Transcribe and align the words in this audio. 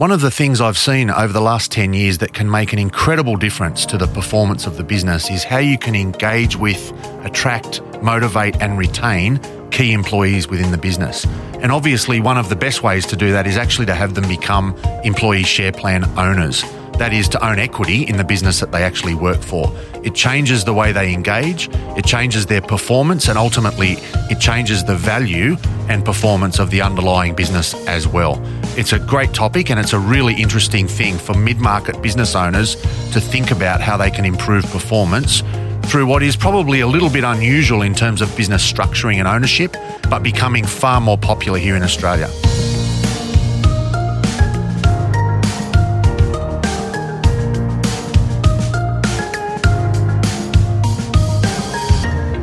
One 0.00 0.12
of 0.12 0.22
the 0.22 0.30
things 0.30 0.62
I've 0.62 0.78
seen 0.78 1.10
over 1.10 1.30
the 1.30 1.42
last 1.42 1.70
10 1.72 1.92
years 1.92 2.16
that 2.18 2.32
can 2.32 2.50
make 2.50 2.72
an 2.72 2.78
incredible 2.78 3.36
difference 3.36 3.84
to 3.84 3.98
the 3.98 4.06
performance 4.06 4.66
of 4.66 4.78
the 4.78 4.82
business 4.82 5.30
is 5.30 5.44
how 5.44 5.58
you 5.58 5.76
can 5.76 5.94
engage 5.94 6.56
with, 6.56 6.90
attract, 7.22 7.82
motivate, 8.00 8.56
and 8.62 8.78
retain 8.78 9.38
key 9.70 9.92
employees 9.92 10.48
within 10.48 10.70
the 10.70 10.78
business. 10.78 11.26
And 11.60 11.70
obviously, 11.70 12.18
one 12.18 12.38
of 12.38 12.48
the 12.48 12.56
best 12.56 12.82
ways 12.82 13.04
to 13.08 13.14
do 13.14 13.30
that 13.32 13.46
is 13.46 13.58
actually 13.58 13.84
to 13.86 13.94
have 13.94 14.14
them 14.14 14.26
become 14.26 14.74
employee 15.04 15.42
share 15.42 15.70
plan 15.70 16.04
owners. 16.18 16.64
That 17.00 17.14
is 17.14 17.30
to 17.30 17.42
own 17.42 17.58
equity 17.58 18.02
in 18.02 18.18
the 18.18 18.24
business 18.24 18.60
that 18.60 18.72
they 18.72 18.82
actually 18.82 19.14
work 19.14 19.40
for. 19.40 19.74
It 20.04 20.14
changes 20.14 20.66
the 20.66 20.74
way 20.74 20.92
they 20.92 21.14
engage, 21.14 21.70
it 21.96 22.04
changes 22.04 22.44
their 22.44 22.60
performance, 22.60 23.28
and 23.28 23.38
ultimately, 23.38 23.92
it 24.28 24.38
changes 24.38 24.84
the 24.84 24.96
value 24.96 25.56
and 25.88 26.04
performance 26.04 26.58
of 26.58 26.70
the 26.70 26.82
underlying 26.82 27.34
business 27.34 27.72
as 27.86 28.06
well. 28.06 28.38
It's 28.76 28.92
a 28.92 28.98
great 28.98 29.32
topic 29.32 29.70
and 29.70 29.80
it's 29.80 29.94
a 29.94 29.98
really 29.98 30.34
interesting 30.34 30.86
thing 30.86 31.16
for 31.16 31.32
mid 31.32 31.56
market 31.56 32.02
business 32.02 32.34
owners 32.34 32.74
to 33.12 33.18
think 33.18 33.50
about 33.50 33.80
how 33.80 33.96
they 33.96 34.10
can 34.10 34.26
improve 34.26 34.66
performance 34.66 35.42
through 35.86 36.04
what 36.04 36.22
is 36.22 36.36
probably 36.36 36.80
a 36.80 36.86
little 36.86 37.08
bit 37.08 37.24
unusual 37.24 37.80
in 37.80 37.94
terms 37.94 38.20
of 38.20 38.36
business 38.36 38.62
structuring 38.70 39.16
and 39.20 39.26
ownership, 39.26 39.74
but 40.10 40.22
becoming 40.22 40.66
far 40.66 41.00
more 41.00 41.16
popular 41.16 41.58
here 41.58 41.76
in 41.76 41.82
Australia. 41.82 42.28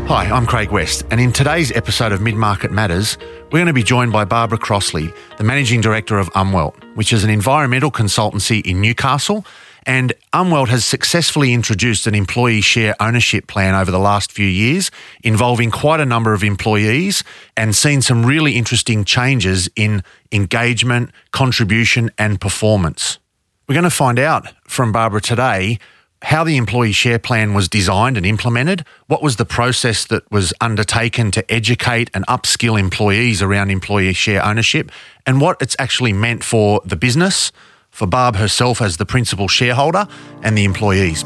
Hi, 0.08 0.24
I'm 0.24 0.46
Craig 0.46 0.72
West, 0.72 1.04
and 1.12 1.20
in 1.20 1.34
today's 1.34 1.70
episode 1.74 2.14
of 2.14 2.22
Mid 2.22 2.36
Market 2.36 2.72
Matters, 2.72 3.18
we're 3.52 3.60
going 3.60 3.66
to 3.66 3.74
be 3.74 3.84
joined 3.84 4.14
by 4.14 4.24
Barbara 4.24 4.58
Crossley, 4.58 5.14
the 5.38 5.44
Managing 5.44 5.82
Director 5.82 6.18
of 6.18 6.30
Umwelt, 6.30 6.82
which 6.96 7.12
is 7.12 7.26
an 7.26 7.30
environmental 7.30 7.92
consultancy 7.92 8.66
in 8.66 8.80
Newcastle. 8.80 9.46
And 9.86 10.14
Umwelt 10.32 10.70
has 10.70 10.86
successfully 10.86 11.52
introduced 11.52 12.08
an 12.08 12.16
employee 12.16 12.62
share 12.62 12.96
ownership 13.02 13.48
plan 13.48 13.76
over 13.76 13.92
the 13.92 14.00
last 14.00 14.32
few 14.32 14.48
years, 14.48 14.92
involving 15.26 15.72
quite 15.72 16.00
a 16.00 16.06
number 16.06 16.34
of 16.34 16.42
employees 16.42 17.22
and 17.58 17.76
seen 17.76 18.02
some 18.02 18.26
really 18.26 18.56
interesting 18.56 19.04
changes 19.04 19.70
in 19.76 20.06
engagement, 20.32 21.12
contribution, 21.32 22.12
and 22.18 22.40
performance. 22.40 23.20
We're 23.68 23.76
going 23.76 23.84
to 23.84 23.90
find 23.90 24.20
out 24.20 24.48
from 24.70 24.94
Barbara 24.94 25.20
today 25.20 25.80
how 26.24 26.44
the 26.44 26.58
employee 26.58 26.92
share 26.92 27.20
plan 27.20 27.54
was 27.54 27.70
designed 27.70 28.18
and 28.18 28.26
implemented, 28.26 28.86
what 29.08 29.22
was 29.22 29.36
the 29.36 29.46
process 29.46 30.06
that 30.06 30.30
was 30.32 30.54
undertaken 30.60 31.32
to 31.32 31.52
educate 31.52 32.10
and 32.14 32.26
upskill 32.28 32.80
employees 32.80 33.42
around 33.42 33.70
employee 33.70 34.14
share 34.14 34.44
ownership, 34.44 34.92
and 35.26 35.40
what 35.40 35.62
it's 35.62 35.76
actually 35.78 36.14
meant 36.14 36.44
for 36.44 36.82
the 36.86 36.96
business, 36.96 37.52
for 37.92 38.08
Barb 38.08 38.36
herself 38.36 38.82
as 38.82 38.98
the 38.98 39.06
principal 39.06 39.48
shareholder, 39.48 40.08
and 40.42 40.58
the 40.58 40.66
employees. 40.66 41.24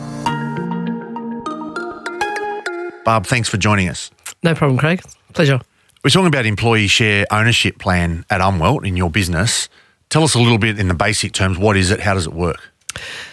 Barb, 3.06 3.25
thanks 3.25 3.50
for 3.50 3.58
joining 3.58 3.89
us. 3.89 4.12
No 4.44 4.53
problem, 4.53 4.78
Craig. 4.78 5.02
Pleasure. 5.34 5.62
We're 6.03 6.09
talking 6.09 6.28
about 6.28 6.45
employee 6.45 6.88
share 6.88 7.25
ownership 7.31 7.78
plan 7.80 8.25
at 8.30 8.42
Umwelt 8.42 8.86
in 8.86 8.97
your 8.97 9.09
business. 9.09 9.69
Tell 10.09 10.23
us 10.23 10.36
a 10.36 10.39
little 10.39 10.58
bit 10.58 10.80
in 10.80 10.88
the 10.88 10.94
basic 10.94 11.31
terms 11.31 11.58
what 11.58 11.78
is 11.78 11.92
it, 11.92 12.02
how 12.02 12.16
does 12.16 12.28
it 12.28 12.34
work? 12.34 12.59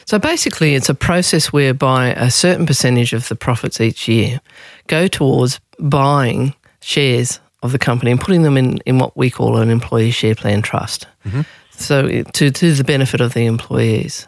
So 0.04 0.18
basically, 0.18 0.74
it's 0.74 0.88
a 0.88 0.94
process 0.94 1.52
whereby 1.52 2.08
a 2.12 2.30
certain 2.30 2.66
percentage 2.66 3.12
of 3.12 3.28
the 3.28 3.36
profits 3.36 3.80
each 3.80 4.08
year 4.08 4.40
go 4.86 5.06
towards 5.06 5.60
buying 5.78 6.54
shares 6.80 7.40
of 7.62 7.72
the 7.72 7.78
company 7.78 8.10
and 8.10 8.20
putting 8.20 8.42
them 8.42 8.56
in, 8.56 8.78
in 8.78 8.98
what 8.98 9.16
we 9.16 9.30
call 9.30 9.58
an 9.58 9.70
employee 9.70 10.10
share 10.10 10.34
plan 10.34 10.62
trust. 10.62 11.06
Mm-hmm. 11.26 11.42
So, 11.70 12.22
to, 12.22 12.50
to 12.50 12.74
the 12.74 12.84
benefit 12.84 13.20
of 13.20 13.34
the 13.34 13.46
employees. 13.46 14.26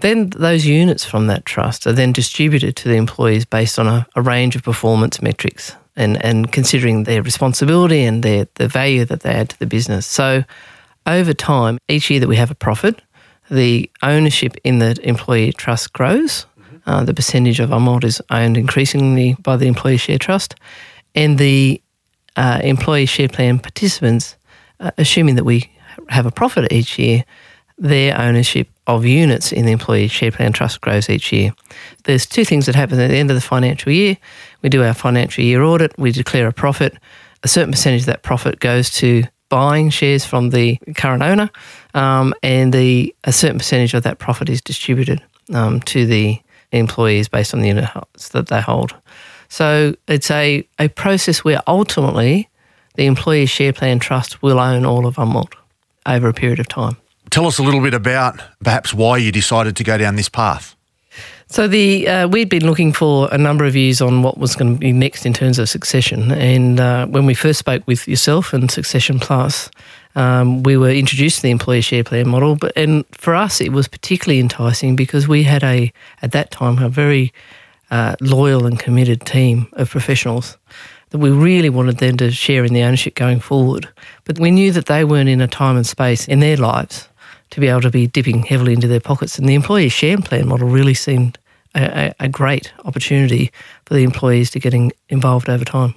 Then 0.00 0.30
those 0.30 0.64
units 0.64 1.04
from 1.04 1.26
that 1.26 1.44
trust 1.44 1.86
are 1.86 1.92
then 1.92 2.12
distributed 2.12 2.76
to 2.76 2.88
the 2.88 2.94
employees 2.94 3.44
based 3.44 3.78
on 3.78 3.86
a, 3.86 4.06
a 4.14 4.22
range 4.22 4.54
of 4.56 4.62
performance 4.62 5.20
metrics 5.20 5.74
and, 5.96 6.24
and 6.24 6.50
considering 6.52 7.04
their 7.04 7.22
responsibility 7.22 8.04
and 8.04 8.22
their, 8.22 8.46
the 8.54 8.68
value 8.68 9.04
that 9.04 9.20
they 9.20 9.30
add 9.30 9.50
to 9.50 9.58
the 9.58 9.66
business. 9.66 10.06
So, 10.06 10.44
over 11.06 11.32
time, 11.32 11.78
each 11.88 12.10
year 12.10 12.20
that 12.20 12.28
we 12.28 12.36
have 12.36 12.50
a 12.50 12.54
profit, 12.54 13.00
the 13.50 13.90
ownership 14.02 14.56
in 14.64 14.78
the 14.78 14.96
employee 15.02 15.52
trust 15.52 15.92
grows. 15.92 16.46
Uh, 16.86 17.04
the 17.04 17.14
percentage 17.14 17.60
of 17.60 17.70
Umwelt 17.70 18.04
is 18.04 18.22
owned 18.30 18.56
increasingly 18.56 19.36
by 19.42 19.56
the 19.56 19.66
employee 19.66 19.98
share 19.98 20.18
trust, 20.18 20.54
and 21.14 21.38
the 21.38 21.82
uh, 22.36 22.60
employee 22.62 23.06
share 23.06 23.28
plan 23.28 23.58
participants, 23.58 24.36
uh, 24.80 24.90
assuming 24.96 25.34
that 25.34 25.44
we 25.44 25.70
have 26.08 26.24
a 26.24 26.30
profit 26.30 26.72
each 26.72 26.98
year, 26.98 27.24
their 27.76 28.18
ownership 28.18 28.68
of 28.86 29.04
units 29.04 29.52
in 29.52 29.66
the 29.66 29.72
employee 29.72 30.08
share 30.08 30.32
plan 30.32 30.52
trust 30.52 30.80
grows 30.80 31.10
each 31.10 31.32
year. 31.32 31.52
There's 32.04 32.26
two 32.26 32.44
things 32.44 32.66
that 32.66 32.74
happen 32.74 32.98
at 32.98 33.08
the 33.08 33.16
end 33.16 33.30
of 33.30 33.36
the 33.36 33.40
financial 33.40 33.92
year. 33.92 34.16
We 34.62 34.68
do 34.68 34.82
our 34.82 34.94
financial 34.94 35.44
year 35.44 35.62
audit, 35.62 35.96
we 35.98 36.10
declare 36.10 36.48
a 36.48 36.52
profit. 36.52 36.96
A 37.44 37.48
certain 37.48 37.70
percentage 37.70 38.02
of 38.02 38.06
that 38.06 38.22
profit 38.22 38.58
goes 38.58 38.90
to 38.92 39.24
buying 39.48 39.90
shares 39.90 40.24
from 40.24 40.50
the 40.50 40.78
current 40.96 41.22
owner, 41.22 41.50
um, 41.94 42.34
and 42.42 42.72
the 42.72 43.14
a 43.24 43.32
certain 43.32 43.58
percentage 43.58 43.94
of 43.94 44.02
that 44.02 44.18
profit 44.18 44.48
is 44.48 44.60
distributed 44.60 45.22
um, 45.54 45.80
to 45.80 46.06
the 46.06 46.40
employees 46.72 47.28
based 47.28 47.54
on 47.54 47.60
the 47.60 47.68
units 47.68 48.28
that 48.30 48.48
they 48.48 48.60
hold. 48.60 48.94
So 49.48 49.94
it's 50.06 50.30
a, 50.30 50.66
a 50.78 50.88
process 50.88 51.42
where 51.42 51.60
ultimately 51.66 52.48
the 52.94 53.06
employee 53.06 53.46
share 53.46 53.72
plan 53.72 53.98
trust 53.98 54.42
will 54.42 54.58
own 54.58 54.84
all 54.84 55.06
of 55.06 55.16
Umwelt 55.16 55.54
over 56.04 56.28
a 56.28 56.34
period 56.34 56.58
of 56.58 56.68
time. 56.68 56.96
Tell 57.30 57.46
us 57.46 57.58
a 57.58 57.62
little 57.62 57.80
bit 57.80 57.94
about 57.94 58.40
perhaps 58.62 58.92
why 58.92 59.18
you 59.18 59.32
decided 59.32 59.76
to 59.76 59.84
go 59.84 59.98
down 59.98 60.16
this 60.16 60.28
path. 60.28 60.74
So 61.50 61.66
the 61.66 62.06
uh, 62.06 62.28
we'd 62.28 62.50
been 62.50 62.66
looking 62.66 62.92
for 62.92 63.28
a 63.32 63.38
number 63.38 63.64
of 63.64 63.74
years 63.74 64.02
on 64.02 64.22
what 64.22 64.36
was 64.36 64.54
going 64.54 64.74
to 64.74 64.78
be 64.78 64.92
next 64.92 65.24
in 65.24 65.32
terms 65.32 65.58
of 65.58 65.68
succession, 65.68 66.30
and 66.32 66.78
uh, 66.78 67.06
when 67.06 67.24
we 67.24 67.32
first 67.32 67.58
spoke 67.58 67.82
with 67.86 68.06
yourself 68.06 68.52
and 68.52 68.70
Succession 68.70 69.18
Plus, 69.18 69.70
um, 70.14 70.62
we 70.62 70.76
were 70.76 70.90
introduced 70.90 71.36
to 71.36 71.42
the 71.42 71.50
employee 71.50 71.80
share 71.80 72.04
plan 72.04 72.28
model. 72.28 72.54
But 72.54 72.74
and 72.76 73.06
for 73.12 73.34
us, 73.34 73.62
it 73.62 73.72
was 73.72 73.88
particularly 73.88 74.40
enticing 74.40 74.94
because 74.94 75.26
we 75.26 75.42
had 75.42 75.64
a 75.64 75.90
at 76.20 76.32
that 76.32 76.50
time 76.50 76.78
a 76.82 76.90
very 76.90 77.32
uh, 77.90 78.14
loyal 78.20 78.66
and 78.66 78.78
committed 78.78 79.22
team 79.22 79.68
of 79.72 79.88
professionals 79.88 80.58
that 81.10 81.18
we 81.18 81.30
really 81.30 81.70
wanted 81.70 81.96
them 81.96 82.18
to 82.18 82.30
share 82.30 82.62
in 82.62 82.74
the 82.74 82.82
ownership 82.82 83.14
going 83.14 83.40
forward. 83.40 83.88
But 84.24 84.38
we 84.38 84.50
knew 84.50 84.70
that 84.72 84.84
they 84.84 85.02
weren't 85.02 85.30
in 85.30 85.40
a 85.40 85.48
time 85.48 85.76
and 85.76 85.86
space 85.86 86.28
in 86.28 86.40
their 86.40 86.58
lives 86.58 87.08
to 87.50 87.60
be 87.60 87.68
able 87.68 87.80
to 87.80 87.90
be 87.90 88.06
dipping 88.06 88.42
heavily 88.42 88.72
into 88.72 88.88
their 88.88 89.00
pockets. 89.00 89.38
And 89.38 89.48
the 89.48 89.54
employee 89.54 89.88
share 89.88 90.18
plan 90.18 90.48
model 90.48 90.68
really 90.68 90.94
seemed 90.94 91.38
a, 91.74 92.14
a, 92.20 92.28
great 92.28 92.72
opportunity 92.84 93.52
for 93.84 93.94
the 93.94 94.02
employees 94.02 94.50
to 94.50 94.60
getting 94.60 94.92
involved 95.08 95.48
over 95.48 95.64
time. 95.64 95.94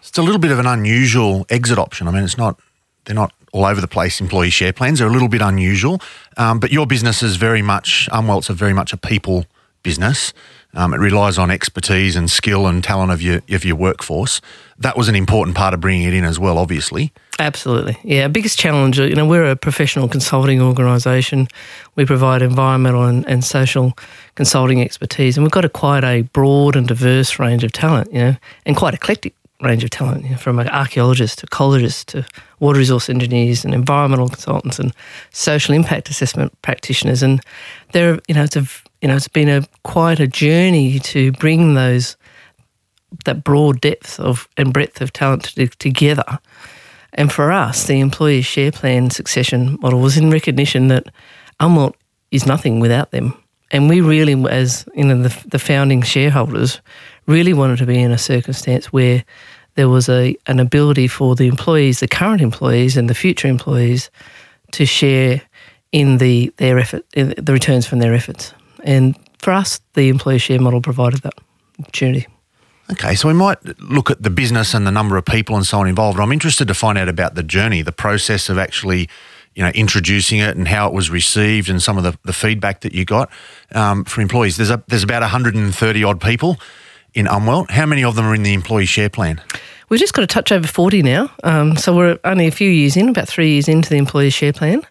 It's 0.00 0.16
a 0.18 0.22
little 0.22 0.38
bit 0.38 0.50
of 0.50 0.58
an 0.58 0.66
unusual 0.66 1.46
exit 1.50 1.78
option. 1.78 2.08
I 2.08 2.12
mean, 2.12 2.24
it's 2.24 2.38
not 2.38 2.60
they're 3.04 3.14
not 3.14 3.32
all 3.52 3.64
over 3.64 3.80
the 3.80 3.88
place 3.88 4.20
employee 4.20 4.50
share 4.50 4.72
plans. 4.72 4.98
They're 4.98 5.08
a 5.08 5.12
little 5.12 5.28
bit 5.28 5.42
unusual, 5.42 6.00
um, 6.36 6.60
but 6.60 6.70
your 6.72 6.86
business 6.86 7.22
is 7.22 7.36
very 7.36 7.62
much 7.62 8.08
Umwelt's 8.12 8.50
a 8.50 8.52
very 8.52 8.72
much 8.72 8.92
a 8.92 8.96
people 8.96 9.46
business. 9.82 10.32
Um, 10.74 10.92
it 10.92 10.98
relies 10.98 11.38
on 11.38 11.50
expertise 11.50 12.16
and 12.16 12.30
skill 12.30 12.66
and 12.66 12.84
talent 12.84 13.10
of 13.10 13.22
your 13.22 13.42
of 13.50 13.64
your 13.64 13.76
workforce. 13.76 14.40
That 14.78 14.96
was 14.96 15.08
an 15.08 15.14
important 15.14 15.56
part 15.56 15.74
of 15.74 15.80
bringing 15.80 16.06
it 16.06 16.14
in 16.14 16.24
as 16.24 16.38
well, 16.38 16.58
obviously. 16.58 17.12
Absolutely, 17.38 17.98
yeah. 18.02 18.28
Biggest 18.28 18.58
challenge, 18.58 18.98
you 18.98 19.14
know, 19.14 19.26
we're 19.26 19.44
a 19.44 19.56
professional 19.56 20.08
consulting 20.08 20.62
organisation. 20.62 21.48
We 21.94 22.06
provide 22.06 22.40
environmental 22.40 23.04
and, 23.04 23.28
and 23.28 23.44
social 23.44 23.92
consulting 24.36 24.80
expertise, 24.80 25.36
and 25.36 25.44
we've 25.44 25.50
got 25.50 25.64
a 25.64 25.68
quite 25.68 26.02
a 26.02 26.22
broad 26.22 26.76
and 26.76 26.88
diverse 26.88 27.38
range 27.38 27.62
of 27.62 27.72
talent, 27.72 28.10
you 28.10 28.20
know, 28.20 28.36
and 28.64 28.74
quite 28.74 28.94
eclectic 28.94 29.34
range 29.60 29.84
of 29.84 29.90
talent, 29.90 30.24
you 30.24 30.30
know, 30.30 30.36
from 30.36 30.58
archaeologists 30.58 31.36
to 31.36 31.46
ecologists 31.46 32.04
to 32.06 32.24
water 32.60 32.78
resource 32.78 33.10
engineers 33.10 33.64
and 33.64 33.74
environmental 33.74 34.28
consultants 34.28 34.78
and 34.78 34.92
social 35.30 35.74
impact 35.74 36.08
assessment 36.08 36.52
practitioners. 36.62 37.22
And 37.22 37.42
there, 37.92 38.18
you 38.28 38.34
know, 38.34 38.44
it's 38.44 38.56
a 38.56 38.66
you 39.02 39.08
know, 39.08 39.16
it's 39.16 39.28
been 39.28 39.48
a 39.48 39.62
quite 39.82 40.20
a 40.20 40.26
journey 40.26 40.98
to 41.00 41.32
bring 41.32 41.74
those 41.74 42.16
that 43.24 43.44
broad 43.44 43.80
depth 43.80 44.18
of 44.18 44.48
and 44.56 44.72
breadth 44.72 45.00
of 45.00 45.12
talent 45.12 45.44
to, 45.44 45.66
together. 45.68 46.38
And 47.16 47.32
for 47.32 47.50
us, 47.50 47.84
the 47.84 48.00
employee 48.00 48.42
share 48.42 48.70
plan 48.70 49.10
succession 49.10 49.78
model 49.80 50.00
was 50.00 50.16
in 50.16 50.30
recognition 50.30 50.88
that 50.88 51.06
Umwelt 51.60 51.94
is 52.30 52.46
nothing 52.46 52.78
without 52.78 53.10
them. 53.10 53.34
And 53.70 53.88
we 53.88 54.00
really, 54.00 54.34
as 54.48 54.86
you 54.94 55.04
know, 55.04 55.22
the, 55.22 55.48
the 55.48 55.58
founding 55.58 56.02
shareholders, 56.02 56.80
really 57.26 57.52
wanted 57.52 57.78
to 57.78 57.86
be 57.86 58.00
in 58.00 58.12
a 58.12 58.18
circumstance 58.18 58.92
where 58.92 59.24
there 59.74 59.88
was 59.88 60.08
a 60.08 60.36
an 60.46 60.60
ability 60.60 61.08
for 61.08 61.34
the 61.34 61.48
employees, 61.48 62.00
the 62.00 62.08
current 62.08 62.40
employees 62.40 62.96
and 62.96 63.10
the 63.10 63.14
future 63.14 63.48
employees, 63.48 64.10
to 64.72 64.86
share 64.86 65.42
in 65.92 66.18
the 66.18 66.52
their 66.58 66.78
effort, 66.78 67.04
the 67.12 67.52
returns 67.52 67.86
from 67.86 67.98
their 67.98 68.14
efforts. 68.14 68.52
And 68.84 69.16
for 69.38 69.52
us, 69.52 69.80
the 69.94 70.08
employee 70.08 70.38
share 70.38 70.60
model 70.60 70.80
provided 70.80 71.22
that 71.22 71.34
opportunity. 71.80 72.26
Okay, 72.92 73.16
so 73.16 73.26
we 73.26 73.34
might 73.34 73.58
look 73.80 74.10
at 74.10 74.22
the 74.22 74.30
business 74.30 74.72
and 74.72 74.86
the 74.86 74.92
number 74.92 75.16
of 75.16 75.24
people 75.24 75.56
and 75.56 75.66
so 75.66 75.80
on 75.80 75.88
involved. 75.88 76.20
I'm 76.20 76.32
interested 76.32 76.68
to 76.68 76.74
find 76.74 76.96
out 76.96 77.08
about 77.08 77.34
the 77.34 77.42
journey, 77.42 77.82
the 77.82 77.92
process 77.92 78.48
of 78.48 78.58
actually 78.58 79.08
you 79.56 79.62
know, 79.62 79.70
introducing 79.70 80.38
it 80.38 80.54
and 80.54 80.68
how 80.68 80.86
it 80.86 80.92
was 80.92 81.10
received 81.10 81.68
and 81.70 81.82
some 81.82 81.96
of 81.96 82.04
the, 82.04 82.16
the 82.24 82.32
feedback 82.32 82.82
that 82.82 82.94
you 82.94 83.04
got 83.04 83.30
um, 83.74 84.04
for 84.04 84.20
employees. 84.20 84.58
There's 84.58 84.70
a, 84.70 84.84
there's 84.86 85.02
about 85.02 85.22
130 85.22 86.04
odd 86.04 86.20
people 86.20 86.60
in 87.14 87.26
Umwelt. 87.26 87.70
How 87.70 87.86
many 87.86 88.04
of 88.04 88.14
them 88.14 88.26
are 88.26 88.34
in 88.34 88.42
the 88.42 88.52
employee 88.52 88.84
share 88.84 89.08
plan? 89.08 89.40
We've 89.88 89.98
just 89.98 90.12
got 90.12 90.24
a 90.24 90.26
touch 90.26 90.52
over 90.52 90.66
40 90.66 91.02
now. 91.02 91.30
Um, 91.42 91.76
so 91.76 91.96
we're 91.96 92.18
only 92.24 92.46
a 92.46 92.50
few 92.50 92.68
years 92.68 92.96
in, 92.96 93.08
about 93.08 93.28
three 93.28 93.52
years 93.52 93.66
into 93.66 93.88
the 93.88 93.96
employee 93.96 94.30
share 94.30 94.52
plan. 94.52 94.82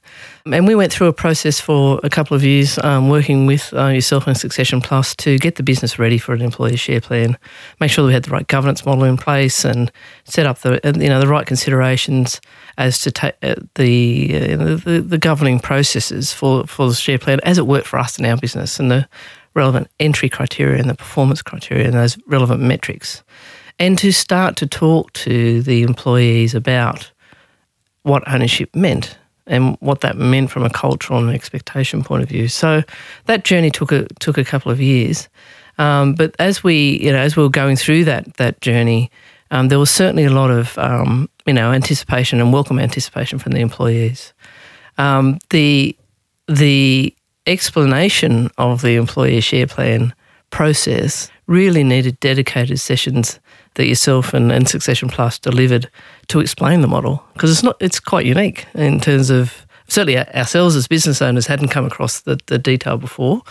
And 0.51 0.67
we 0.67 0.75
went 0.75 0.93
through 0.93 1.07
a 1.07 1.13
process 1.13 1.59
for 1.59 1.99
a 2.03 2.09
couple 2.09 2.37
of 2.37 2.43
years 2.43 2.77
um, 2.83 3.09
working 3.09 3.47
with 3.47 3.73
uh, 3.73 3.87
yourself 3.87 4.27
and 4.27 4.37
Succession 4.37 4.79
Plus 4.79 5.15
to 5.15 5.39
get 5.39 5.55
the 5.55 5.63
business 5.63 5.97
ready 5.97 6.19
for 6.19 6.35
an 6.35 6.41
employee 6.43 6.75
share 6.75 7.01
plan, 7.01 7.35
make 7.79 7.89
sure 7.89 8.03
that 8.03 8.09
we 8.09 8.13
had 8.13 8.25
the 8.25 8.29
right 8.29 8.47
governance 8.47 8.85
model 8.85 9.05
in 9.05 9.17
place 9.17 9.65
and 9.65 9.91
set 10.25 10.45
up 10.45 10.59
the 10.59 10.79
you 10.99 11.09
know 11.09 11.19
the 11.19 11.27
right 11.27 11.47
considerations 11.47 12.39
as 12.77 12.99
to 13.01 13.11
ta- 13.11 13.31
uh, 13.41 13.55
the, 13.73 14.35
uh, 14.35 14.57
the 14.85 15.03
the 15.03 15.17
governing 15.17 15.59
processes 15.59 16.31
for, 16.31 16.67
for 16.67 16.89
the 16.89 16.93
share 16.93 17.17
plan 17.17 17.39
as 17.41 17.57
it 17.57 17.65
worked 17.65 17.87
for 17.87 17.97
us 17.97 18.19
in 18.19 18.25
our 18.25 18.37
business 18.37 18.79
and 18.79 18.91
the 18.91 19.09
relevant 19.55 19.89
entry 19.99 20.29
criteria 20.29 20.79
and 20.79 20.91
the 20.91 20.95
performance 20.95 21.41
criteria 21.41 21.85
and 21.85 21.95
those 21.95 22.19
relevant 22.27 22.61
metrics. 22.61 23.23
And 23.79 23.97
to 23.97 24.11
start 24.11 24.57
to 24.57 24.67
talk 24.67 25.11
to 25.13 25.63
the 25.63 25.81
employees 25.81 26.53
about 26.53 27.11
what 28.03 28.21
ownership 28.31 28.69
meant 28.75 29.17
and 29.47 29.77
what 29.79 30.01
that 30.01 30.17
meant 30.17 30.49
from 30.49 30.63
a 30.63 30.69
cultural 30.69 31.19
and 31.19 31.33
expectation 31.33 32.03
point 32.03 32.23
of 32.23 32.29
view. 32.29 32.47
So 32.47 32.83
that 33.25 33.43
journey 33.43 33.69
took 33.69 33.91
a 33.91 34.07
took 34.19 34.37
a 34.37 34.43
couple 34.43 34.71
of 34.71 34.81
years, 34.81 35.29
um, 35.77 36.15
but 36.15 36.35
as 36.39 36.63
we 36.63 36.99
you 37.01 37.11
know 37.11 37.19
as 37.19 37.35
we 37.35 37.43
were 37.43 37.49
going 37.49 37.75
through 37.75 38.05
that 38.05 38.35
that 38.35 38.61
journey, 38.61 39.11
um, 39.51 39.67
there 39.67 39.79
was 39.79 39.91
certainly 39.91 40.25
a 40.25 40.31
lot 40.31 40.51
of 40.51 40.77
um, 40.77 41.29
you 41.45 41.53
know 41.53 41.71
anticipation 41.71 42.41
and 42.41 42.53
welcome 42.53 42.79
anticipation 42.79 43.39
from 43.39 43.51
the 43.53 43.59
employees. 43.59 44.33
Um, 44.97 45.39
the 45.49 45.95
the 46.47 47.15
explanation 47.47 48.49
of 48.57 48.81
the 48.81 48.95
employee 48.95 49.41
share 49.41 49.67
plan 49.67 50.13
process 50.49 51.29
really 51.47 51.83
needed 51.83 52.19
dedicated 52.19 52.79
sessions 52.79 53.39
that 53.75 53.87
yourself 53.87 54.33
and, 54.33 54.51
and 54.51 54.67
Succession 54.67 55.09
Plus 55.09 55.39
delivered 55.39 55.89
to 56.27 56.39
explain 56.39 56.81
the 56.81 56.87
model 56.87 57.23
because 57.33 57.51
it's 57.51 57.63
not 57.63 57.77
it's 57.79 57.99
quite 57.99 58.25
unique 58.25 58.65
in 58.73 58.99
terms 58.99 59.29
of 59.29 59.65
certainly 59.87 60.17
ourselves 60.17 60.75
as 60.75 60.87
business 60.87 61.21
owners 61.21 61.47
hadn't 61.47 61.69
come 61.69 61.85
across 61.85 62.21
the, 62.21 62.39
the 62.47 62.57
detail 62.57 62.97
before. 62.97 63.41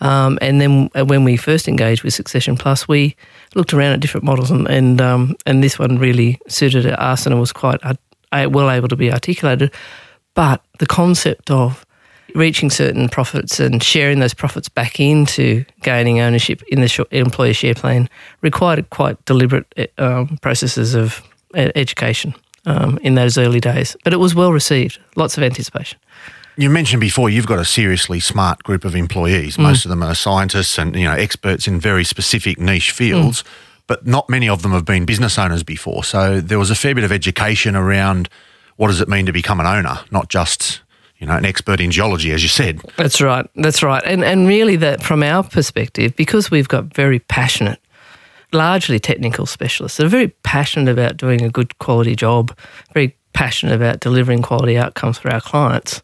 Um, 0.00 0.38
and 0.40 0.60
then 0.60 0.90
uh, 0.96 1.04
when 1.04 1.22
we 1.22 1.36
first 1.36 1.68
engaged 1.68 2.02
with 2.02 2.12
Succession 2.12 2.56
Plus, 2.56 2.88
we 2.88 3.14
looked 3.54 3.72
around 3.72 3.92
at 3.92 4.00
different 4.00 4.24
models, 4.24 4.50
and 4.50 4.68
and, 4.68 5.00
um, 5.00 5.36
and 5.46 5.62
this 5.62 5.78
one 5.78 5.98
really 5.98 6.40
suited 6.48 6.86
us, 6.86 7.24
and 7.24 7.34
it 7.34 7.38
was 7.38 7.52
quite 7.52 7.78
uh, 7.84 7.94
well 8.50 8.70
able 8.70 8.88
to 8.88 8.96
be 8.96 9.12
articulated. 9.12 9.72
But 10.34 10.62
the 10.78 10.86
concept 10.86 11.50
of 11.50 11.86
reaching 12.34 12.70
certain 12.70 13.08
profits 13.08 13.60
and 13.60 13.82
sharing 13.82 14.20
those 14.20 14.34
profits 14.34 14.68
back 14.68 15.00
into 15.00 15.64
gaining 15.82 16.20
ownership 16.20 16.62
in 16.68 16.80
the 16.80 17.06
employer 17.10 17.52
share 17.52 17.74
plan 17.74 18.08
required 18.40 18.88
quite 18.90 19.22
deliberate 19.24 19.66
eh, 19.76 19.86
um, 19.98 20.38
processes 20.38 20.94
of 20.94 21.22
education 21.54 22.34
um, 22.66 22.98
in 23.02 23.14
those 23.14 23.36
early 23.38 23.60
days. 23.60 23.96
But 24.04 24.12
it 24.12 24.18
was 24.18 24.34
well 24.34 24.52
received, 24.52 24.98
lots 25.16 25.36
of 25.36 25.42
anticipation. 25.42 25.98
You 26.56 26.68
mentioned 26.68 27.00
before 27.00 27.30
you've 27.30 27.46
got 27.46 27.58
a 27.58 27.64
seriously 27.64 28.20
smart 28.20 28.62
group 28.62 28.84
of 28.84 28.94
employees. 28.94 29.56
Mm. 29.56 29.62
Most 29.62 29.84
of 29.84 29.88
them 29.88 30.02
are 30.02 30.14
scientists 30.14 30.78
and 30.78 30.94
you 30.94 31.04
know 31.04 31.14
experts 31.14 31.66
in 31.66 31.80
very 31.80 32.04
specific 32.04 32.58
niche 32.58 32.90
fields, 32.90 33.42
mm. 33.42 33.46
but 33.86 34.06
not 34.06 34.28
many 34.28 34.48
of 34.48 34.62
them 34.62 34.72
have 34.72 34.84
been 34.84 35.06
business 35.06 35.38
owners 35.38 35.62
before. 35.62 36.04
So 36.04 36.40
there 36.40 36.58
was 36.58 36.70
a 36.70 36.74
fair 36.74 36.94
bit 36.94 37.04
of 37.04 37.12
education 37.12 37.74
around 37.74 38.28
what 38.76 38.88
does 38.88 39.00
it 39.00 39.08
mean 39.08 39.26
to 39.26 39.32
become 39.32 39.60
an 39.60 39.66
owner, 39.66 40.00
not 40.10 40.28
just 40.28 40.81
you 41.22 41.28
know, 41.28 41.36
an 41.36 41.44
expert 41.44 41.80
in 41.80 41.92
geology, 41.92 42.32
as 42.32 42.42
you 42.42 42.48
said. 42.48 42.80
That's 42.96 43.20
right. 43.20 43.48
That's 43.54 43.80
right. 43.80 44.02
And 44.04 44.24
and 44.24 44.48
really, 44.48 44.74
that 44.76 45.04
from 45.04 45.22
our 45.22 45.44
perspective, 45.44 46.16
because 46.16 46.50
we've 46.50 46.66
got 46.66 46.92
very 46.92 47.20
passionate, 47.20 47.78
largely 48.52 48.98
technical 48.98 49.46
specialists 49.46 49.98
they're 49.98 50.08
very 50.08 50.28
passionate 50.42 50.90
about 50.90 51.16
doing 51.16 51.40
a 51.40 51.48
good 51.48 51.78
quality 51.78 52.16
job, 52.16 52.52
very 52.92 53.16
passionate 53.34 53.72
about 53.72 54.00
delivering 54.00 54.42
quality 54.42 54.76
outcomes 54.76 55.16
for 55.16 55.32
our 55.32 55.40
clients. 55.40 56.02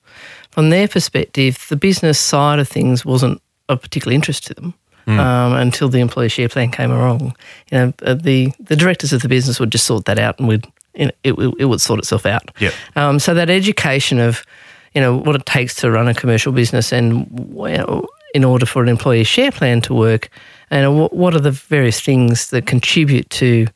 From 0.53 0.71
their 0.71 0.87
perspective, 0.87 1.67
the 1.69 1.77
business 1.77 2.21
side 2.21 2.61
of 2.61 2.69
things 2.69 3.05
wasn't 3.05 3.43
of 3.69 3.83
particular 3.83 4.15
interest 4.15 4.47
to 4.47 4.55
them. 4.55 4.73
Mm. 5.09 5.19
Um, 5.19 5.53
until 5.55 5.89
the 5.89 6.01
employee 6.01 6.29
share 6.29 6.51
plan 6.51 6.71
came 6.71 6.93
along, 6.93 7.35
you 7.73 7.79
know, 7.79 7.93
uh, 8.03 8.15
the 8.15 8.53
the 8.61 8.77
directors 8.77 9.13
of 9.13 9.23
the 9.23 9.29
business 9.29 9.59
would 9.59 9.73
just 9.73 9.87
sort 9.87 10.05
that 10.05 10.19
out, 10.21 10.39
and 10.39 10.47
would 10.47 10.65
you 10.95 11.07
know, 11.07 11.13
it, 11.25 11.33
it, 11.59 11.65
would 11.65 11.81
sort 11.81 11.99
itself 11.99 12.27
out. 12.27 12.43
Yep. 12.61 12.75
Um, 12.95 13.19
so 13.19 13.33
that 13.35 13.49
education 13.49 14.21
of 14.21 14.45
you 14.99 15.05
know, 15.05 15.17
what 15.17 15.37
it 15.37 15.47
takes 15.47 15.77
to 15.77 15.93
run 15.93 16.09
a 16.09 16.13
commercial 16.13 16.51
business 16.51 16.93
and 16.93 17.25
in 18.35 18.43
order 18.43 18.67
for 18.67 18.83
an 18.83 18.89
employee 18.89 19.23
share 19.23 19.53
plan 19.53 19.81
to 19.83 19.95
work, 19.95 20.29
and 20.73 21.09
what 21.13 21.37
are 21.37 21.41
the 21.41 21.53
various 21.53 22.01
things 22.01 22.51
that 22.51 22.67
contribute 22.67 23.31
to 23.31 23.69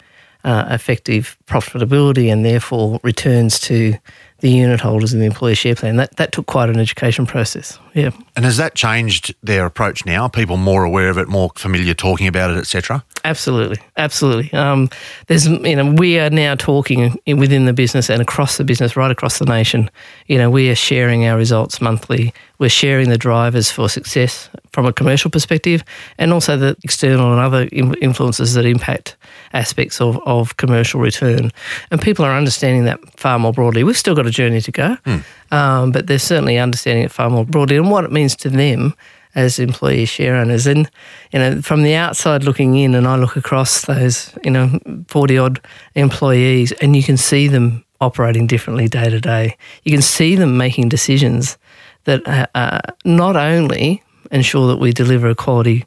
uh, 0.43 0.67
effective 0.71 1.39
profitability 1.47 2.33
and 2.33 2.45
therefore 2.45 2.99
returns 3.05 3.61
to 3.61 3.95
the 4.43 4.51
unit 4.51 4.81
holders 4.81 5.15
in 5.15 5.21
the 5.21 5.27
employee 5.27 5.55
share 5.55 5.77
plan. 5.77 5.97
That 5.97 6.17
that 6.17 6.33
took 6.33 6.47
quite 6.47 6.69
an 6.69 6.79
education 6.79 7.27
process. 7.27 7.79
Yeah. 7.95 8.11
And 8.35 8.45
has 8.45 8.57
that 8.57 8.75
changed 8.75 9.35
their 9.43 9.65
approach 9.67 10.05
now? 10.05 10.27
People 10.27 10.57
more 10.57 10.83
aware 10.83 11.09
of 11.11 11.17
it, 11.17 11.29
more 11.29 11.53
familiar 11.55 11.95
talking 11.95 12.27
about 12.27 12.51
it, 12.51 12.59
etc. 12.59 13.05
Absolutely, 13.25 13.79
absolutely. 13.97 14.53
Um, 14.53 14.91
there's 15.29 15.47
you 15.47 15.77
know 15.77 15.93
we 15.93 16.19
are 16.19 16.29
now 16.29 16.57
talking 16.57 17.17
within 17.27 17.67
the 17.67 17.73
business 17.73 18.11
and 18.11 18.21
across 18.21 18.57
the 18.57 18.65
business, 18.65 18.97
right 18.97 19.13
across 19.13 19.39
the 19.39 19.47
nation. 19.47 19.89
You 20.27 20.39
know 20.39 20.51
we 20.51 20.71
are 20.71 20.75
sharing 20.75 21.25
our 21.25 21.39
results 21.39 21.81
monthly. 21.81 22.35
We're 22.59 22.69
sharing 22.69 23.11
the 23.11 23.19
drivers 23.19 23.71
for 23.71 23.89
success 23.89 24.51
from 24.73 24.87
a 24.87 24.93
commercial 24.93 25.31
perspective, 25.31 25.85
and 26.19 26.33
also 26.33 26.57
the 26.57 26.77
external 26.83 27.31
and 27.31 27.41
other 27.41 27.69
influences 27.71 28.55
that 28.55 28.67
impact 28.67 29.17
aspects 29.53 30.01
of, 30.01 30.19
of 30.27 30.57
commercial 30.57 31.01
return. 31.01 31.51
And 31.91 32.01
people 32.01 32.25
are 32.25 32.37
understanding 32.37 32.85
that 32.85 32.99
far 33.19 33.39
more 33.39 33.53
broadly. 33.53 33.85
We've 33.85 33.97
still 33.97 34.15
got 34.15 34.27
a 34.27 34.31
journey 34.31 34.61
to 34.61 34.73
go, 34.73 34.97
mm. 35.05 35.25
um, 35.51 35.93
but 35.93 36.07
they're 36.07 36.19
certainly 36.19 36.59
understanding 36.59 37.05
it 37.05 37.11
far 37.11 37.31
more 37.31 37.45
broadly 37.45 37.77
and 37.77 37.91
what 37.91 38.05
it 38.05 38.13
means 38.13 38.37
to 38.37 38.49
them 38.49 38.95
as 39.35 39.59
employee 39.59 40.05
share 40.05 40.37
owners. 40.37 40.67
And 40.67 40.91
you 41.33 41.39
know, 41.39 41.63
from 41.63 41.83
the 41.83 41.95
outside 41.95 42.45
looking 42.45 42.77
in, 42.77 42.95
and 42.95 43.07
I 43.07 43.17
look 43.17 43.37
across 43.37 43.87
those 43.87 44.35
you 44.45 44.51
know 44.51 44.79
forty 45.09 45.39
odd 45.39 45.61
employees, 45.95 46.73
and 46.73 46.95
you 46.97 47.03
can 47.03 47.17
see 47.17 47.49
them 47.49 47.85
operating 48.01 48.47
differently 48.47 48.89
day 48.89 49.09
to 49.09 49.21
day. 49.21 49.57
You 49.85 49.93
can 49.93 50.03
see 50.03 50.35
them 50.35 50.57
making 50.57 50.89
decisions 50.89 51.57
that 52.05 52.27
uh, 52.27 52.47
uh, 52.55 52.81
not 53.05 53.37
only 53.37 54.03
ensure 54.31 54.67
that 54.69 54.79
we 54.79 54.93
deliver 54.93 55.29
a 55.29 55.35
quality 55.35 55.85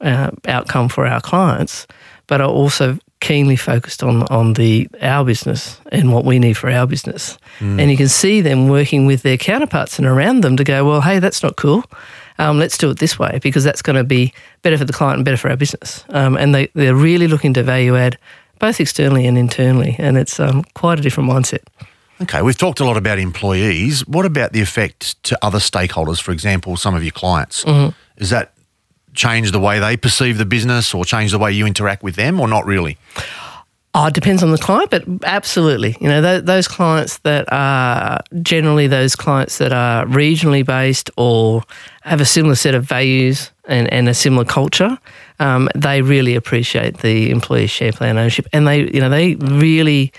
uh, 0.00 0.30
outcome 0.46 0.88
for 0.88 1.06
our 1.06 1.20
clients, 1.20 1.86
but 2.26 2.40
are 2.40 2.48
also 2.48 2.98
keenly 3.20 3.56
focused 3.56 4.02
on 4.02 4.22
on 4.24 4.54
the 4.54 4.88
our 5.00 5.24
business 5.24 5.80
and 5.92 6.12
what 6.12 6.24
we 6.24 6.38
need 6.38 6.56
for 6.56 6.70
our 6.70 6.86
business. 6.86 7.38
Mm. 7.58 7.80
And 7.80 7.90
you 7.90 7.96
can 7.96 8.08
see 8.08 8.40
them 8.40 8.68
working 8.68 9.06
with 9.06 9.22
their 9.22 9.36
counterparts 9.36 9.98
and 9.98 10.06
around 10.06 10.42
them 10.42 10.56
to 10.56 10.64
go, 10.64 10.84
well, 10.84 11.00
hey, 11.00 11.18
that's 11.18 11.42
not 11.42 11.56
cool. 11.56 11.84
Um, 12.38 12.58
let's 12.58 12.76
do 12.76 12.90
it 12.90 12.98
this 12.98 13.18
way 13.18 13.38
because 13.42 13.64
that's 13.64 13.82
going 13.82 13.96
to 13.96 14.04
be 14.04 14.32
better 14.62 14.76
for 14.76 14.84
the 14.84 14.92
client 14.92 15.16
and 15.16 15.24
better 15.24 15.38
for 15.38 15.48
our 15.48 15.56
business. 15.56 16.04
Um, 16.10 16.36
and 16.36 16.54
they, 16.54 16.68
they're 16.74 16.94
really 16.94 17.28
looking 17.28 17.54
to 17.54 17.62
value 17.62 17.96
add 17.96 18.18
both 18.58 18.80
externally 18.80 19.26
and 19.26 19.38
internally. 19.38 19.96
And 19.98 20.18
it's 20.18 20.38
um, 20.38 20.64
quite 20.74 20.98
a 20.98 21.02
different 21.02 21.30
mindset. 21.30 21.62
Okay, 22.22 22.42
we've 22.42 22.56
talked 22.56 22.80
a 22.80 22.84
lot 22.84 22.96
about 22.96 23.18
employees. 23.18 24.06
What 24.06 24.24
about 24.24 24.52
the 24.52 24.60
effect 24.60 25.22
to 25.24 25.38
other 25.42 25.58
stakeholders, 25.58 26.20
for 26.20 26.32
example, 26.32 26.76
some 26.76 26.94
of 26.94 27.02
your 27.02 27.12
clients? 27.12 27.64
Mm-hmm. 27.64 27.94
Is 28.22 28.30
that 28.30 28.52
change 29.16 29.52
the 29.52 29.60
way 29.60 29.78
they 29.78 29.96
perceive 29.96 30.38
the 30.38 30.44
business 30.44 30.94
or 30.94 31.04
change 31.04 31.32
the 31.32 31.38
way 31.38 31.52
you 31.52 31.66
interact 31.66 32.02
with 32.02 32.16
them 32.16 32.40
or 32.40 32.48
not 32.48 32.66
really? 32.66 32.98
Oh, 33.98 34.08
it 34.08 34.14
depends 34.14 34.42
on 34.42 34.52
the 34.52 34.58
client, 34.58 34.90
but 34.90 35.04
absolutely. 35.24 35.96
You 36.02 36.08
know, 36.08 36.20
th- 36.20 36.44
those 36.44 36.68
clients 36.68 37.16
that 37.18 37.50
are 37.50 38.20
generally 38.42 38.88
those 38.88 39.16
clients 39.16 39.56
that 39.56 39.72
are 39.72 40.04
regionally 40.04 40.66
based 40.66 41.10
or 41.16 41.62
have 42.02 42.20
a 42.20 42.26
similar 42.26 42.56
set 42.56 42.74
of 42.74 42.84
values 42.84 43.50
and, 43.66 43.90
and 43.90 44.06
a 44.06 44.12
similar 44.12 44.44
culture, 44.44 44.98
um, 45.40 45.70
they 45.74 46.02
really 46.02 46.34
appreciate 46.34 46.98
the 46.98 47.30
employee 47.30 47.66
share 47.66 47.90
plan 47.90 48.18
ownership, 48.18 48.46
and 48.52 48.68
they, 48.68 48.80
you 48.92 49.00
know, 49.00 49.08
they 49.08 49.36
really 49.36 50.12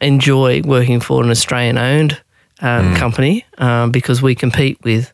enjoy 0.00 0.62
working 0.62 0.98
for 0.98 1.22
an 1.22 1.28
Australian-owned 1.28 2.18
um, 2.60 2.94
mm. 2.94 2.96
company 2.96 3.44
um, 3.58 3.90
because 3.90 4.22
we 4.22 4.34
compete 4.34 4.78
with 4.84 5.12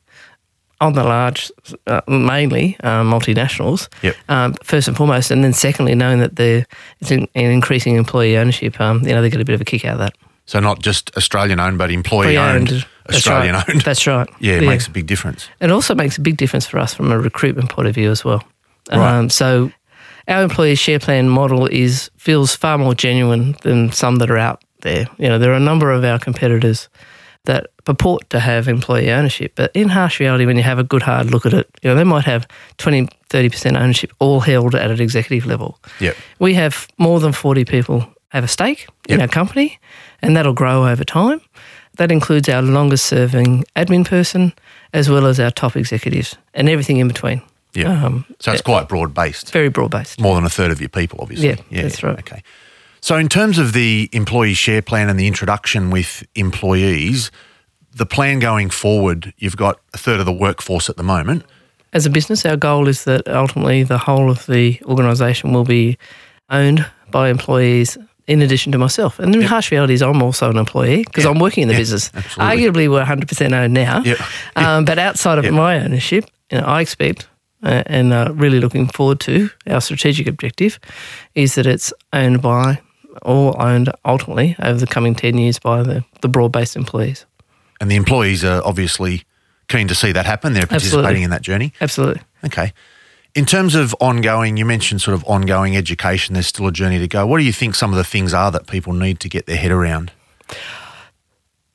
on 0.81 0.93
the 0.95 1.04
large, 1.04 1.50
uh, 1.87 2.00
mainly 2.09 2.76
uh, 2.83 3.02
multinationals, 3.02 3.88
yep. 4.02 4.16
um, 4.28 4.54
first 4.62 4.88
and 4.88 4.97
foremost, 4.97 5.31
and 5.31 5.43
then 5.43 5.52
secondly, 5.52 5.95
knowing 5.95 6.19
that 6.19 6.37
there 6.37 6.66
is 7.00 7.11
an, 7.11 7.28
an 7.35 7.50
increasing 7.50 7.97
employee 7.97 8.37
ownership, 8.37 8.81
um, 8.81 9.00
you 9.02 9.14
know, 9.14 9.23
they 9.23 9.31
get 9.31 9.40
a 9.40 9.45
bit 9.45 9.54
of 9.54 9.61
a 9.61 9.64
kick 9.64 9.85
out 9.85 9.95
of 9.95 9.99
that. 9.99 10.14
So 10.47 10.61
not 10.61 10.81
just 10.81 11.16
Australian 11.16 11.59
owned, 11.59 11.78
but 11.78 11.90
employee 11.90 12.37
owned, 12.37 12.87
Australian 13.09 13.54
right. 13.54 13.69
owned. 13.69 13.81
That's 13.83 14.07
right. 14.07 14.28
Yeah, 14.40 14.57
it 14.57 14.62
yeah. 14.62 14.69
makes 14.69 14.87
a 14.87 14.90
big 14.90 15.07
difference. 15.07 15.49
It 15.61 15.71
also 15.71 15.95
makes 15.95 16.19
a 16.19 16.21
big 16.21 16.37
difference 16.37 16.66
for 16.66 16.78
us 16.78 16.93
from 16.93 17.11
a 17.12 17.19
recruitment 17.19 17.71
point 17.71 17.88
of 17.88 17.95
view 17.95 18.11
as 18.11 18.25
well. 18.25 18.43
Right. 18.90 19.19
Um, 19.19 19.31
so 19.31 19.73
our 20.28 20.43
employee 20.43 20.75
share 20.75 20.99
plan 20.99 21.28
model 21.28 21.66
is 21.66 22.11
feels 22.16 22.54
far 22.54 22.76
more 22.78 22.95
genuine 22.95 23.57
than 23.62 23.93
some 23.93 24.16
that 24.16 24.31
are 24.31 24.38
out 24.38 24.62
there. 24.83 25.07
You 25.19 25.28
know, 25.28 25.38
there 25.38 25.52
are 25.52 25.57
a 25.57 25.61
number 25.61 25.90
of 25.90 26.04
our 26.04 26.19
competitors 26.19 26.88
that 27.45 27.69
purport 27.85 28.29
to 28.31 28.41
have 28.41 28.69
employee 28.69 29.11
ownership, 29.11 29.53
but 29.55 29.71
in 29.75 29.88
harsh 29.88 30.21
reality, 30.21 30.47
when 30.47 30.57
you 30.57 30.62
have 30.62 30.79
a 30.79 30.85
good 30.85 31.03
hard 31.03 31.31
look 31.31 31.47
at 31.47 31.53
it, 31.53 31.69
you 31.83 31.91
know, 31.91 31.95
they 31.95 32.05
might 32.05 32.25
have 32.25 32.47
20, 32.79 33.09
30% 33.31 33.81
ownership 33.81 34.12
all 34.19 34.41
held 34.41 34.75
at 34.75 34.91
an 34.91 35.00
executive 35.00 35.47
level. 35.47 35.79
Yep. 36.00 36.17
We 36.38 36.55
have 36.55 36.88
more 36.99 37.21
than 37.21 37.33
40 37.33 37.64
people 37.64 38.07
have 38.31 38.45
a 38.45 38.49
stake 38.49 38.87
in 39.09 39.21
our 39.21 39.29
company, 39.29 39.79
and 40.21 40.37
that'll 40.37 40.55
grow 40.55 40.88
over 40.88 41.05
time. 41.05 41.41
That 41.97 42.11
includes 42.11 42.49
our 42.49 42.62
longest 42.62 43.07
serving 43.07 43.64
admin 43.76 44.05
person, 44.05 44.53
as 44.93 45.09
well 45.09 45.26
as 45.26 45.38
our 45.38 45.53
top 45.53 45.76
executives, 45.76 46.37
and 46.53 46.69
everything 46.69 46.97
in 46.97 47.07
between. 47.07 47.43
Yeah. 47.75 48.05
Um, 48.05 48.25
so 48.41 48.53
it's 48.53 48.62
quite 48.62 48.88
broad 48.88 49.14
based. 49.14 49.53
very 49.53 49.69
broad 49.69 49.91
based. 49.91 50.21
More 50.21 50.35
than 50.35 50.45
a 50.45 50.49
third 50.49 50.71
of 50.71 50.81
your 50.81 50.88
people, 50.88 51.21
obviously. 51.21 51.49
Yeah, 51.71 51.83
that's 51.83 52.03
right. 52.03 52.19
Okay. 52.19 52.43
So, 53.00 53.17
in 53.17 53.29
terms 53.29 53.59
of 53.59 53.75
the 53.75 54.09
employee 54.12 54.55
share 54.55 54.81
plan 54.81 55.11
and 55.11 55.21
the 55.21 55.26
introduction 55.26 55.91
with 55.91 56.25
employees, 56.35 57.31
the 57.95 58.07
plan 58.07 58.39
going 58.39 58.71
forward, 58.71 59.33
you've 59.39 59.57
got 59.57 59.81
a 59.93 59.99
third 59.99 60.21
of 60.21 60.27
the 60.27 60.33
workforce 60.33 60.89
at 60.91 60.97
the 60.97 61.03
moment. 61.03 61.45
As 61.93 62.07
a 62.07 62.11
business, 62.11 62.45
our 62.45 62.57
goal 62.57 62.89
is 62.89 63.05
that 63.05 63.29
ultimately 63.29 63.85
the 63.85 63.99
whole 63.99 64.31
of 64.31 64.47
the 64.47 64.81
organisation 64.85 65.53
will 65.53 65.65
be 65.65 65.97
owned 66.51 66.85
by 67.11 67.29
employees 67.29 67.97
in 68.27 68.43
addition 68.43 68.73
to 68.73 68.79
myself. 68.79 69.19
And 69.19 69.33
the 69.35 69.43
harsh 69.47 69.71
reality 69.71 69.95
is 69.95 70.03
I'm 70.03 70.23
also 70.23 70.51
an 70.51 70.57
employee 70.57 71.05
because 71.05 71.25
Yeah. 71.25 71.31
I'm 71.31 71.39
working 71.39 71.63
in 71.63 71.69
the 71.69 71.75
Yeah, 71.75 71.81
business. 71.81 72.11
absolutely. 72.15 72.57
Arguably, 72.87 72.91
we're 72.91 73.05
100% 73.05 73.53
owned 73.53 73.75
now. 73.75 74.03
Um, 74.57 74.85
but 74.85 74.99
outside 74.99 75.39
of 75.39 75.53
my 75.53 75.79
ownership, 75.79 76.25
you 76.51 76.59
know, 76.59 76.65
I 76.65 76.81
expect 76.81 77.29
uh, 77.63 77.83
and 77.87 78.13
uh, 78.13 78.33
really 78.35 78.61
looking 78.61 78.89
forward 78.89 79.21
to 79.21 79.51
our 79.69 79.81
strategic 79.81 80.27
objective 80.27 80.79
is 81.35 81.55
that 81.55 81.67
it's 81.67 81.93
owned 82.13 82.43
by 82.43 82.81
or 83.23 83.61
owned 83.63 83.91
ultimately 84.05 84.57
over 84.61 84.79
the 84.81 84.87
coming 84.87 85.15
10 85.15 85.39
years 85.39 85.59
by 85.59 85.83
the, 85.83 86.05
the 86.21 86.29
broad-based 86.29 86.77
employees. 86.77 87.25
And 87.85 87.91
the 87.91 87.97
employees 87.97 88.43
are 88.47 88.62
obviously 88.64 89.25
keen 89.69 89.88
to 89.88 89.95
see 89.95 90.11
that 90.12 90.25
happen. 90.25 90.55
They're 90.55 90.67
participating 90.67 91.00
Absolutely. 91.05 91.23
in 91.25 91.31
that 91.31 91.43
journey. 91.43 91.75
Absolutely. 91.83 92.23
Okay. 92.43 92.73
In 93.35 93.45
terms 93.45 93.75
of 93.75 93.95
ongoing, 94.00 94.57
you 94.57 94.64
mentioned 94.64 95.03
sort 95.03 95.14
of 95.14 95.23
ongoing 95.26 95.76
education, 95.76 96.33
there's 96.33 96.47
still 96.47 96.67
a 96.67 96.73
journey 96.73 96.99
to 96.99 97.07
go. 97.07 97.26
What 97.26 97.37
do 97.41 97.45
you 97.45 97.53
think 97.53 97.75
some 97.75 97.91
of 97.91 97.99
the 97.99 98.05
things 98.05 98.33
are 98.33 98.50
that 98.53 98.67
people 98.67 98.95
need 98.95 99.21
to 99.21 99.29
get 99.29 99.45
their 99.45 99.59
head 99.59 99.71
around? 99.71 100.12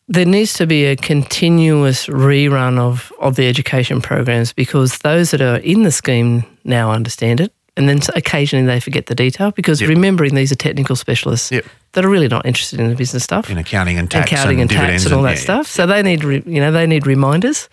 there 0.07 0.25
needs 0.25 0.53
to 0.53 0.65
be 0.65 0.85
a 0.85 0.95
continuous 0.95 2.07
rerun 2.07 2.79
of, 2.79 3.13
of 3.19 3.35
the 3.35 3.47
education 3.47 4.01
programs 4.01 4.51
because 4.51 4.97
those 4.99 5.29
that 5.29 5.41
are 5.41 5.57
in 5.57 5.83
the 5.83 5.91
scheme 5.91 6.43
now 6.63 6.89
understand 6.91 7.39
it. 7.39 7.53
And 7.77 7.87
then 7.87 7.99
occasionally 8.15 8.65
they 8.65 8.79
forget 8.79 9.05
the 9.05 9.13
detail 9.13 9.51
because 9.51 9.79
Yep. 9.79 9.89
remembering 9.91 10.33
these 10.33 10.51
are 10.51 10.55
technical 10.55 10.95
specialists 10.95 11.51
Yep. 11.51 11.65
That 11.93 12.05
are 12.05 12.09
really 12.09 12.27
not 12.27 12.45
interested 12.45 12.79
in 12.79 12.89
the 12.89 12.95
business 12.95 13.23
stuff. 13.23 13.49
In 13.49 13.57
accounting 13.57 13.97
and 13.97 14.03
and 14.03 14.11
tax 14.11 14.29
counting 14.29 14.61
and, 14.61 14.69
dividends 14.69 15.03
tax 15.03 15.11
and 15.11 15.15
all 15.15 15.23
that 15.23 15.37
yeah, 15.37 15.43
stuff. 15.43 15.67
So 15.67 15.87
they 15.87 16.01
need, 16.03 16.23
re, 16.23 16.43
you 16.45 16.59
know, 16.59 16.71
they 16.71 16.85
need 16.85 17.07
reminders, 17.07 17.69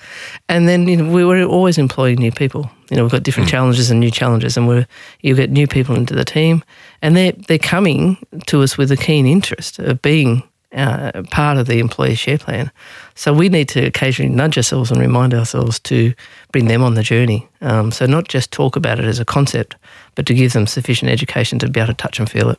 and 0.48 0.68
then 0.68 0.88
you 0.88 0.96
know, 0.96 1.12
we 1.12 1.24
we're 1.24 1.44
always 1.44 1.78
employing 1.78 2.16
new 2.16 2.32
people. 2.32 2.70
You 2.90 2.96
know, 2.96 3.02
we've 3.02 3.12
got 3.12 3.24
different 3.24 3.48
challenges 3.48 3.90
and 3.90 4.00
new 4.00 4.10
challenges, 4.10 4.56
and 4.56 4.66
we're 4.66 4.86
you 5.20 5.34
get 5.34 5.50
new 5.50 5.66
people 5.66 5.96
into 5.96 6.14
the 6.14 6.24
team, 6.24 6.62
and 7.02 7.16
they 7.16 7.30
are 7.30 7.32
they're 7.48 7.58
coming 7.58 8.16
to 8.46 8.62
us 8.62 8.78
with 8.78 8.90
a 8.90 8.96
keen 8.96 9.26
interest 9.26 9.78
of 9.78 10.00
being 10.02 10.42
uh, 10.72 11.22
part 11.30 11.58
of 11.58 11.66
the 11.66 11.78
employee 11.78 12.14
share 12.14 12.38
plan. 12.38 12.70
So 13.14 13.32
we 13.32 13.48
need 13.48 13.68
to 13.70 13.86
occasionally 13.86 14.34
nudge 14.34 14.56
ourselves 14.56 14.90
and 14.90 15.00
remind 15.00 15.32
ourselves 15.34 15.78
to 15.80 16.14
bring 16.52 16.66
them 16.66 16.82
on 16.82 16.94
the 16.94 17.02
journey. 17.02 17.48
Um, 17.60 17.90
so 17.90 18.06
not 18.06 18.28
just 18.28 18.52
talk 18.52 18.76
about 18.76 18.98
it 18.98 19.04
as 19.04 19.18
a 19.18 19.24
concept, 19.24 19.76
but 20.14 20.26
to 20.26 20.34
give 20.34 20.52
them 20.52 20.66
sufficient 20.66 21.10
education 21.10 21.58
to 21.60 21.68
be 21.68 21.80
able 21.80 21.88
to 21.88 21.94
touch 21.94 22.18
and 22.18 22.30
feel 22.30 22.50
it. 22.50 22.58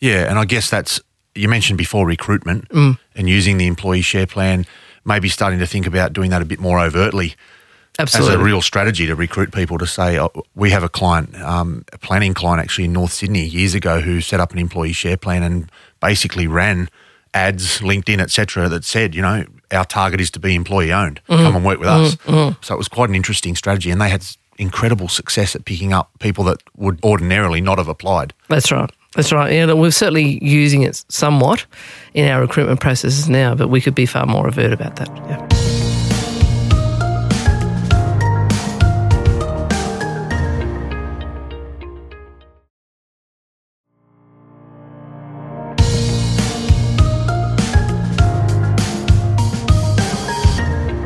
Yeah, 0.00 0.28
and 0.28 0.38
I 0.38 0.44
guess 0.44 0.70
that's 0.70 1.00
you 1.34 1.48
mentioned 1.48 1.78
before 1.78 2.06
recruitment 2.06 2.68
Mm. 2.70 2.98
and 3.14 3.28
using 3.28 3.58
the 3.58 3.66
employee 3.66 4.02
share 4.02 4.26
plan. 4.26 4.66
Maybe 5.04 5.28
starting 5.28 5.58
to 5.60 5.66
think 5.66 5.86
about 5.86 6.12
doing 6.12 6.30
that 6.30 6.42
a 6.42 6.44
bit 6.44 6.58
more 6.60 6.78
overtly 6.80 7.34
Absolutely. 7.98 8.34
as 8.34 8.40
a 8.40 8.44
real 8.44 8.60
strategy 8.60 9.06
to 9.06 9.14
recruit 9.14 9.52
people 9.52 9.78
to 9.78 9.86
say, 9.86 10.18
oh, 10.20 10.30
we 10.54 10.70
have 10.70 10.82
a 10.82 10.88
client, 10.88 11.34
um, 11.40 11.84
a 11.92 11.98
planning 11.98 12.34
client 12.34 12.60
actually 12.60 12.84
in 12.84 12.92
North 12.92 13.12
Sydney 13.12 13.44
years 13.46 13.74
ago 13.74 14.00
who 14.00 14.20
set 14.20 14.38
up 14.40 14.52
an 14.52 14.58
employee 14.58 14.92
share 14.92 15.16
plan 15.16 15.42
and 15.42 15.70
basically 16.00 16.46
ran 16.46 16.88
ads, 17.34 17.78
LinkedIn, 17.80 18.20
etc., 18.20 18.68
that 18.68 18.84
said, 18.84 19.14
you 19.14 19.22
know, 19.22 19.44
our 19.70 19.84
target 19.84 20.20
is 20.20 20.30
to 20.32 20.40
be 20.40 20.54
employee 20.54 20.92
owned. 20.92 21.20
Mm-hmm. 21.28 21.42
Come 21.44 21.56
and 21.56 21.64
work 21.64 21.78
with 21.78 21.88
us. 21.88 22.16
So 22.62 22.74
it 22.74 22.78
was 22.78 22.88
quite 22.88 23.08
an 23.08 23.14
interesting 23.14 23.54
strategy, 23.56 23.90
and 23.90 24.00
they 24.00 24.08
had 24.10 24.24
incredible 24.58 25.08
success 25.08 25.54
at 25.54 25.64
picking 25.64 25.92
up 25.92 26.10
people 26.18 26.42
that 26.44 26.62
would 26.76 26.98
ordinarily 27.04 27.60
not 27.60 27.78
have 27.78 27.88
applied. 27.88 28.32
That's 28.48 28.72
right. 28.72 28.90
That's 29.14 29.32
right. 29.32 29.52
Yeah, 29.52 29.72
we're 29.72 29.90
certainly 29.90 30.38
using 30.44 30.82
it 30.82 31.04
somewhat 31.08 31.66
in 32.14 32.30
our 32.30 32.40
recruitment 32.40 32.80
processes 32.80 33.28
now, 33.28 33.54
but 33.54 33.68
we 33.68 33.80
could 33.80 33.94
be 33.94 34.06
far 34.06 34.26
more 34.26 34.46
overt 34.46 34.72
about 34.72 34.96
that. 34.96 35.08
Yeah. 35.08 35.67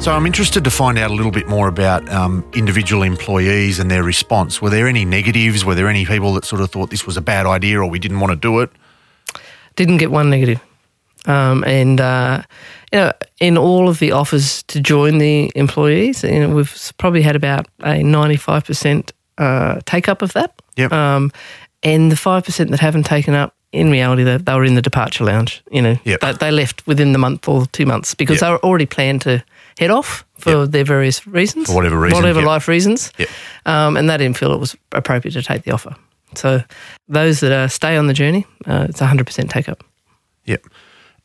So 0.02 0.10
I'm 0.10 0.26
interested 0.26 0.64
to 0.64 0.70
find 0.70 0.98
out 0.98 1.12
a 1.12 1.14
little 1.14 1.30
bit 1.30 1.46
more 1.46 1.68
about 1.68 2.08
um, 2.10 2.44
individual 2.54 3.04
employees 3.04 3.78
and 3.78 3.88
their 3.88 4.02
response. 4.02 4.60
Were 4.60 4.68
there 4.68 4.88
any 4.88 5.04
negatives? 5.04 5.64
Were 5.64 5.76
there 5.76 5.86
any 5.86 6.04
people 6.04 6.34
that 6.34 6.44
sort 6.44 6.60
of 6.60 6.72
thought 6.72 6.90
this 6.90 7.06
was 7.06 7.16
a 7.16 7.20
bad 7.20 7.46
idea 7.46 7.78
or 7.78 7.86
we 7.88 8.00
didn't 8.00 8.18
want 8.18 8.32
to 8.32 8.36
do 8.36 8.58
it? 8.62 8.70
Didn't 9.76 9.98
get 9.98 10.10
one 10.10 10.28
negative. 10.28 10.60
Um, 11.26 11.62
and, 11.62 12.00
uh, 12.00 12.42
you 12.92 12.98
know, 12.98 13.12
in 13.38 13.56
all 13.56 13.88
of 13.88 14.00
the 14.00 14.10
offers 14.10 14.64
to 14.64 14.80
join 14.80 15.18
the 15.18 15.52
employees, 15.54 16.24
you 16.24 16.40
know, 16.40 16.48
we've 16.52 16.92
probably 16.98 17.22
had 17.22 17.36
about 17.36 17.68
a 17.84 18.02
95% 18.02 19.12
uh, 19.38 19.80
take 19.86 20.08
up 20.08 20.20
of 20.20 20.32
that. 20.32 20.60
Yep. 20.78 20.92
Um, 20.92 21.30
and 21.84 22.10
the 22.10 22.16
5% 22.16 22.70
that 22.70 22.80
haven't 22.80 23.04
taken 23.06 23.34
up, 23.34 23.54
in 23.70 23.88
reality, 23.88 24.24
they, 24.24 24.36
they 24.36 24.54
were 24.54 24.64
in 24.64 24.74
the 24.74 24.82
departure 24.82 25.22
lounge. 25.22 25.62
You 25.70 25.80
know, 25.80 25.96
Yep. 26.02 26.20
they, 26.22 26.32
they 26.32 26.50
left 26.50 26.84
within 26.88 27.12
the 27.12 27.18
month 27.18 27.46
or 27.48 27.66
two 27.66 27.86
months 27.86 28.16
because 28.16 28.40
Yep. 28.40 28.40
they 28.40 28.50
were 28.50 28.64
already 28.64 28.86
planned 28.86 29.22
to 29.22 29.44
head 29.78 29.90
off 29.90 30.24
for 30.38 30.66
their 30.66 30.84
various 30.84 31.26
reasons. 31.26 31.68
For 31.68 31.74
whatever 31.74 31.98
reason, 31.98 32.16
Whatever 32.18 32.40
yep. 32.40 32.46
life 32.46 32.68
reasons. 32.68 33.12
Yep. 33.18 33.28
Um, 33.66 33.96
and 33.96 34.08
they 34.10 34.16
didn't 34.16 34.36
feel 34.36 34.52
it 34.52 34.58
was 34.60 34.76
appropriate 34.92 35.32
to 35.34 35.42
take 35.42 35.62
the 35.62 35.72
offer. 35.72 35.94
So 36.34 36.62
those 37.08 37.40
that 37.40 37.52
uh, 37.52 37.68
stay 37.68 37.96
on 37.96 38.06
the 38.06 38.14
journey, 38.14 38.46
uh, 38.66 38.86
it's 38.88 39.00
100% 39.00 39.50
take 39.50 39.68
up. 39.68 39.84
Yep. 40.46 40.64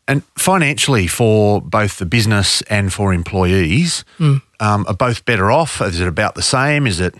And 0.09 0.23
financially, 0.37 1.07
for 1.07 1.61
both 1.61 1.97
the 1.97 2.05
business 2.05 2.61
and 2.63 2.93
for 2.93 3.13
employees, 3.13 4.05
Hmm. 4.17 4.37
um, 4.59 4.85
are 4.87 4.93
both 4.93 5.25
better 5.25 5.51
off? 5.51 5.81
Is 5.81 5.99
it 5.99 6.07
about 6.07 6.35
the 6.35 6.41
same? 6.41 6.87
Is 6.87 6.99
it? 6.99 7.15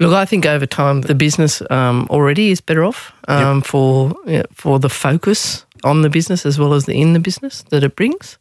Look, 0.00 0.12
I 0.12 0.24
think 0.24 0.46
over 0.46 0.64
time 0.64 1.00
the 1.02 1.14
business 1.14 1.60
um, 1.70 2.06
already 2.08 2.50
is 2.50 2.60
better 2.60 2.84
off 2.84 3.12
um, 3.26 3.62
for 3.62 4.14
yeah, 4.26 4.44
for 4.54 4.78
the 4.78 4.88
focus 4.88 5.66
on 5.84 6.02
the 6.02 6.10
business 6.10 6.46
as 6.46 6.58
well 6.58 6.74
as 6.74 6.86
the 6.86 7.00
in 7.00 7.12
the 7.12 7.20
business 7.20 7.62
that 7.70 7.84
it 7.84 7.96
brings. 7.96 8.38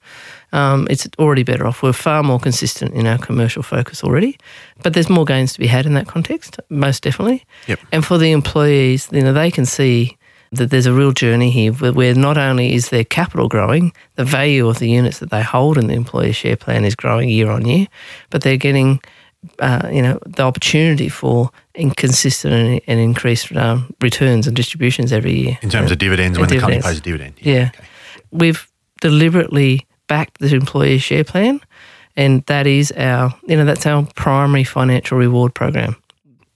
Um, 0.53 0.87
it's 0.89 1.07
already 1.19 1.43
better 1.43 1.67
off. 1.67 1.83
We're 1.83 1.93
far 1.93 2.23
more 2.23 2.39
consistent 2.39 2.93
in 2.93 3.05
our 3.05 3.17
commercial 3.17 3.63
focus 3.63 4.03
already, 4.03 4.37
but 4.81 4.93
there's 4.93 5.09
more 5.09 5.25
gains 5.25 5.53
to 5.53 5.59
be 5.59 5.67
had 5.67 5.85
in 5.85 5.93
that 5.95 6.07
context, 6.07 6.59
most 6.69 7.03
definitely. 7.03 7.45
Yep. 7.67 7.79
And 7.91 8.05
for 8.05 8.17
the 8.17 8.31
employees, 8.31 9.09
you 9.11 9.21
know, 9.21 9.33
they 9.33 9.51
can 9.51 9.65
see 9.65 10.17
that 10.51 10.69
there's 10.69 10.85
a 10.85 10.93
real 10.93 11.11
journey 11.11 11.51
here 11.51 11.73
where, 11.73 11.91
where 11.91 12.15
not 12.15 12.37
only 12.37 12.73
is 12.73 12.89
their 12.89 13.03
capital 13.03 13.49
growing, 13.49 13.91
the 14.15 14.23
value 14.23 14.67
of 14.67 14.79
the 14.79 14.89
units 14.89 15.19
that 15.19 15.29
they 15.29 15.41
hold 15.41 15.77
in 15.77 15.87
the 15.87 15.93
employee 15.93 16.31
share 16.31 16.55
plan 16.55 16.85
is 16.85 16.95
growing 16.95 17.29
year 17.29 17.51
on 17.51 17.65
year, 17.65 17.87
but 18.29 18.41
they're 18.41 18.57
getting 18.57 19.01
uh, 19.59 19.89
you 19.91 20.01
know, 20.01 20.19
the 20.25 20.43
opportunity 20.43 21.09
for 21.09 21.51
inconsistent 21.75 22.53
and, 22.53 22.81
and 22.87 22.99
increased 22.99 23.55
um, 23.55 23.93
returns 24.01 24.47
and 24.47 24.55
distributions 24.55 25.11
every 25.11 25.33
year. 25.33 25.59
In 25.61 25.69
terms 25.69 25.91
of 25.91 25.97
dividends, 25.97 26.37
when 26.37 26.49
the 26.49 26.59
company 26.59 26.81
pays 26.81 26.97
a 26.97 27.01
dividend. 27.01 27.35
Yeah. 27.39 27.71
okay. 27.73 27.85
We've 28.31 28.67
deliberately 29.01 29.87
backed 30.07 30.39
the 30.39 30.53
employee 30.55 30.97
share 30.97 31.23
plan, 31.23 31.61
and 32.15 32.43
that 32.45 32.67
is 32.67 32.91
our, 32.93 33.33
you 33.47 33.55
know, 33.55 33.65
that's 33.65 33.85
our 33.85 34.05
primary 34.15 34.63
financial 34.63 35.17
reward 35.17 35.53
program. 35.53 35.95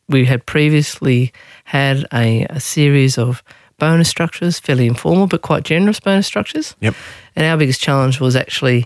We 0.10 0.26
had 0.26 0.46
previously 0.46 1.32
had 1.64 2.06
a, 2.14 2.46
a 2.50 2.60
series 2.60 3.18
of 3.18 3.44
bonus 3.78 4.10
structures, 4.10 4.60
fairly 4.60 4.86
informal 4.86 5.28
but 5.28 5.42
quite 5.42 5.64
generous 5.64 6.00
bonus 6.00 6.28
structures. 6.28 6.76
Yep. 6.82 6.96
And 7.36 7.46
our 7.46 7.58
biggest 7.58 7.82
challenge 7.82 8.20
was 8.20 8.36
actually 8.36 8.86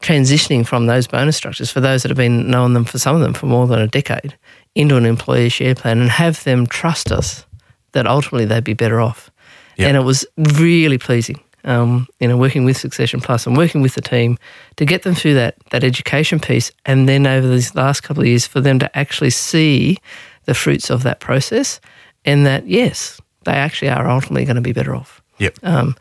transitioning 0.00 0.66
from 0.66 0.86
those 0.86 1.06
bonus 1.06 1.36
structures 1.36 1.70
for 1.70 1.80
those 1.80 2.02
that 2.02 2.10
have 2.10 2.16
been 2.16 2.50
knowing 2.50 2.74
them 2.74 2.84
for 2.84 2.98
some 2.98 3.14
of 3.16 3.22
them 3.22 3.34
for 3.34 3.46
more 3.46 3.66
than 3.66 3.80
a 3.80 3.88
decade 3.88 4.36
into 4.74 4.96
an 4.96 5.06
employee 5.06 5.48
share 5.48 5.74
plan 5.74 6.00
and 6.00 6.10
have 6.10 6.42
them 6.44 6.66
trust 6.66 7.10
us 7.12 7.46
that 7.92 8.06
ultimately 8.06 8.44
they'd 8.44 8.64
be 8.64 8.74
better 8.74 9.00
off. 9.00 9.30
Yep. 9.76 9.88
And 9.88 9.96
it 9.96 10.00
was 10.02 10.26
really 10.36 10.98
pleasing, 10.98 11.40
um, 11.64 12.06
you 12.20 12.28
know, 12.28 12.36
working 12.36 12.64
with 12.64 12.76
Succession 12.76 13.20
Plus 13.20 13.46
and 13.46 13.56
working 13.56 13.82
with 13.82 13.94
the 13.94 14.00
team 14.00 14.36
to 14.76 14.84
get 14.84 15.02
them 15.02 15.14
through 15.14 15.34
that 15.34 15.56
that 15.70 15.82
education 15.84 16.38
piece, 16.38 16.70
and 16.84 17.08
then 17.08 17.26
over 17.26 17.48
these 17.48 17.74
last 17.74 18.02
couple 18.02 18.22
of 18.22 18.26
years 18.28 18.46
for 18.46 18.60
them 18.60 18.78
to 18.78 18.98
actually 18.98 19.30
see 19.30 19.96
the 20.44 20.54
fruits 20.54 20.90
of 20.90 21.02
that 21.04 21.20
process, 21.20 21.80
and 22.24 22.46
that 22.46 22.66
yes, 22.68 23.20
they 23.44 23.52
actually 23.52 23.88
are 23.88 24.08
ultimately 24.08 24.44
going 24.44 24.56
to 24.56 24.62
be 24.62 24.72
better 24.72 24.94
off, 24.94 25.22
Yep. 25.38 25.58
um, 25.64 25.96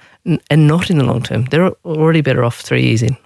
and 0.50 0.68
not 0.68 0.90
in 0.90 0.98
the 0.98 1.04
long 1.04 1.22
term. 1.24 1.46
They're 1.46 1.72
already 1.86 2.22
better 2.22 2.44
off 2.44 2.62
three 2.62 2.84
years 2.84 3.02
in. 3.02 3.18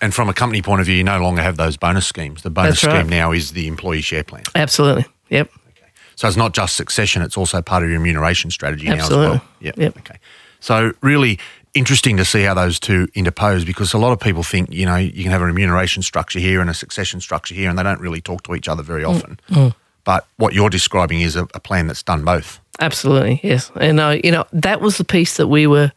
And 0.00 0.14
from 0.14 0.28
a 0.28 0.34
company 0.34 0.62
point 0.62 0.80
of 0.80 0.86
view, 0.86 0.96
you 0.96 1.04
no 1.04 1.20
longer 1.20 1.42
have 1.42 1.56
those 1.56 1.76
bonus 1.76 2.06
schemes. 2.06 2.42
The 2.42 2.50
bonus 2.50 2.84
right. 2.84 3.00
scheme 3.00 3.08
now 3.08 3.32
is 3.32 3.52
the 3.52 3.66
employee 3.66 4.02
share 4.02 4.24
plan. 4.24 4.44
Absolutely. 4.54 5.06
Yep. 5.30 5.50
Okay. 5.70 5.86
So 6.16 6.28
it's 6.28 6.36
not 6.36 6.52
just 6.52 6.76
succession; 6.76 7.22
it's 7.22 7.36
also 7.36 7.62
part 7.62 7.82
of 7.82 7.88
your 7.88 7.98
remuneration 7.98 8.50
strategy 8.50 8.86
now 8.86 8.94
as 8.94 9.00
Absolutely. 9.00 9.38
well. 9.38 9.48
Yep. 9.60 9.78
Yep. 9.78 9.98
Okay. 9.98 10.18
So 10.60 10.92
really 11.00 11.38
interesting 11.74 12.16
to 12.16 12.24
see 12.24 12.42
how 12.42 12.54
those 12.54 12.80
two 12.80 13.06
interpose 13.14 13.64
because 13.64 13.92
a 13.92 13.98
lot 13.98 14.12
of 14.12 14.18
people 14.18 14.42
think 14.42 14.72
you 14.72 14.86
know 14.86 14.96
you 14.96 15.22
can 15.22 15.30
have 15.30 15.42
a 15.42 15.46
remuneration 15.46 16.02
structure 16.02 16.38
here 16.38 16.60
and 16.60 16.70
a 16.70 16.74
succession 16.74 17.20
structure 17.20 17.54
here, 17.54 17.68
and 17.68 17.78
they 17.78 17.82
don't 17.82 18.00
really 18.00 18.20
talk 18.20 18.42
to 18.44 18.54
each 18.54 18.68
other 18.68 18.82
very 18.82 19.04
often. 19.04 19.38
But 20.04 20.26
what 20.36 20.54
you're 20.54 20.70
describing 20.70 21.20
is 21.20 21.34
a, 21.34 21.48
a 21.52 21.58
plan 21.58 21.88
that's 21.88 22.02
done 22.02 22.24
both. 22.24 22.60
Absolutely, 22.78 23.40
yes. 23.42 23.72
And 23.80 23.98
uh, 23.98 24.16
you 24.22 24.30
know 24.30 24.44
that 24.52 24.80
was 24.80 24.98
the 24.98 25.04
piece 25.04 25.36
that 25.36 25.48
we 25.48 25.66
were 25.66 25.92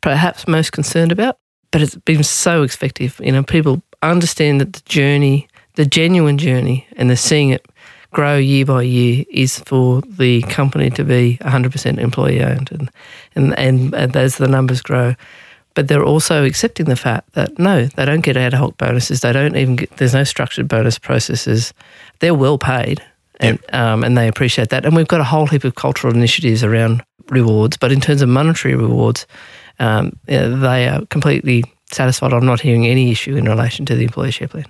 perhaps 0.00 0.46
most 0.46 0.72
concerned 0.72 1.12
about, 1.12 1.38
but 1.70 1.82
it's 1.82 1.96
been 1.96 2.24
so 2.24 2.62
effective. 2.62 3.20
You 3.22 3.32
know, 3.32 3.42
people 3.42 3.82
understand 4.02 4.60
that 4.60 4.72
the 4.72 4.82
journey, 4.88 5.48
the 5.74 5.86
genuine 5.86 6.38
journey, 6.38 6.86
and 6.96 7.08
they're 7.08 7.16
seeing 7.16 7.50
it 7.50 7.66
grow 8.10 8.36
year 8.36 8.64
by 8.64 8.82
year 8.82 9.24
is 9.30 9.58
for 9.60 10.00
the 10.02 10.42
company 10.42 10.90
to 10.90 11.04
be 11.04 11.38
100% 11.42 11.98
employee 11.98 12.42
owned, 12.42 12.70
and 12.72 12.90
and 13.34 13.58
and, 13.58 13.94
and 13.94 14.16
as 14.16 14.36
the 14.36 14.48
numbers 14.48 14.80
grow. 14.80 15.14
But 15.74 15.86
they're 15.86 16.04
also 16.04 16.44
accepting 16.44 16.86
the 16.86 16.96
fact 16.96 17.34
that 17.34 17.58
no, 17.58 17.84
they 17.84 18.04
don't 18.04 18.22
get 18.22 18.36
ad 18.36 18.54
hoc 18.54 18.76
bonuses. 18.78 19.20
They 19.20 19.32
don't 19.32 19.56
even 19.56 19.76
get. 19.76 19.96
There's 19.96 20.14
no 20.14 20.24
structured 20.24 20.68
bonus 20.68 20.98
processes. 20.98 21.72
They're 22.18 22.34
well 22.34 22.58
paid, 22.58 23.02
and 23.40 23.58
um, 23.72 24.02
and 24.02 24.16
they 24.16 24.26
appreciate 24.26 24.70
that. 24.70 24.84
And 24.84 24.96
we've 24.96 25.06
got 25.06 25.20
a 25.20 25.24
whole 25.24 25.46
heap 25.46 25.64
of 25.64 25.74
cultural 25.74 26.12
initiatives 26.14 26.64
around 26.64 27.04
rewards. 27.28 27.76
But 27.76 27.92
in 27.92 28.00
terms 28.00 28.22
of 28.22 28.28
monetary 28.28 28.74
rewards, 28.74 29.26
um, 29.78 30.18
they 30.26 30.88
are 30.88 31.04
completely 31.06 31.64
satisfied. 31.92 32.32
I'm 32.32 32.46
not 32.46 32.60
hearing 32.60 32.86
any 32.86 33.10
issue 33.10 33.36
in 33.36 33.44
relation 33.44 33.86
to 33.86 33.94
the 33.94 34.04
employee 34.04 34.30
share 34.30 34.48
plan. 34.48 34.66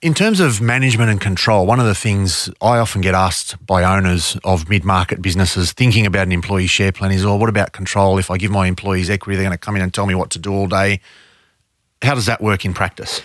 In 0.00 0.14
terms 0.14 0.38
of 0.38 0.60
management 0.60 1.10
and 1.10 1.20
control, 1.20 1.66
one 1.66 1.80
of 1.80 1.86
the 1.86 1.94
things 1.94 2.48
I 2.60 2.78
often 2.78 3.00
get 3.00 3.16
asked 3.16 3.66
by 3.66 3.82
owners 3.82 4.36
of 4.44 4.68
mid 4.68 4.84
market 4.84 5.20
businesses 5.20 5.72
thinking 5.72 6.06
about 6.06 6.26
an 6.26 6.32
employee 6.32 6.68
share 6.68 6.92
plan 6.92 7.10
is, 7.10 7.24
oh, 7.24 7.34
what 7.34 7.48
about 7.48 7.72
control? 7.72 8.16
If 8.16 8.30
I 8.30 8.36
give 8.36 8.52
my 8.52 8.68
employees 8.68 9.10
equity, 9.10 9.36
they're 9.36 9.44
going 9.44 9.58
to 9.58 9.58
come 9.58 9.74
in 9.74 9.82
and 9.82 9.92
tell 9.92 10.06
me 10.06 10.14
what 10.14 10.30
to 10.30 10.38
do 10.38 10.52
all 10.52 10.68
day. 10.68 11.00
How 12.00 12.14
does 12.14 12.26
that 12.26 12.40
work 12.40 12.64
in 12.64 12.74
practice? 12.74 13.22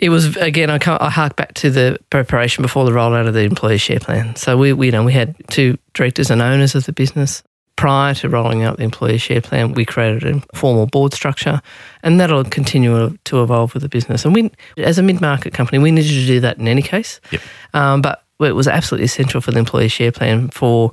It 0.00 0.08
was 0.08 0.36
again. 0.36 0.70
I, 0.70 0.78
can't, 0.78 1.00
I 1.00 1.08
hark 1.08 1.36
back 1.36 1.54
to 1.54 1.70
the 1.70 1.98
preparation 2.10 2.62
before 2.62 2.84
the 2.84 2.90
rollout 2.90 3.28
of 3.28 3.34
the 3.34 3.44
employee 3.44 3.78
share 3.78 4.00
plan. 4.00 4.34
So 4.34 4.56
we, 4.56 4.72
we, 4.72 4.86
you 4.86 4.92
know, 4.92 5.04
we 5.04 5.12
had 5.12 5.36
two 5.48 5.78
directors 5.94 6.30
and 6.30 6.42
owners 6.42 6.74
of 6.74 6.84
the 6.84 6.92
business. 6.92 7.44
Prior 7.76 8.14
to 8.14 8.28
rolling 8.30 8.62
out 8.62 8.78
the 8.78 8.84
employee 8.84 9.18
share 9.18 9.42
plan, 9.42 9.74
we 9.74 9.84
created 9.84 10.24
a 10.24 10.56
formal 10.56 10.86
board 10.86 11.12
structure, 11.12 11.60
and 12.02 12.18
that'll 12.18 12.44
continue 12.44 13.16
to 13.24 13.42
evolve 13.42 13.74
with 13.74 13.82
the 13.82 13.88
business. 13.88 14.24
And 14.24 14.34
we, 14.34 14.50
as 14.78 14.98
a 14.98 15.02
mid-market 15.02 15.52
company, 15.52 15.78
we 15.78 15.90
needed 15.90 16.08
to 16.08 16.26
do 16.26 16.40
that 16.40 16.56
in 16.58 16.68
any 16.68 16.80
case. 16.82 17.20
Yep. 17.32 17.42
Um, 17.74 18.00
but 18.02 18.24
it 18.40 18.52
was 18.52 18.66
absolutely 18.66 19.04
essential 19.04 19.42
for 19.42 19.50
the 19.50 19.58
employee 19.58 19.88
share 19.88 20.10
plan 20.10 20.48
for 20.48 20.90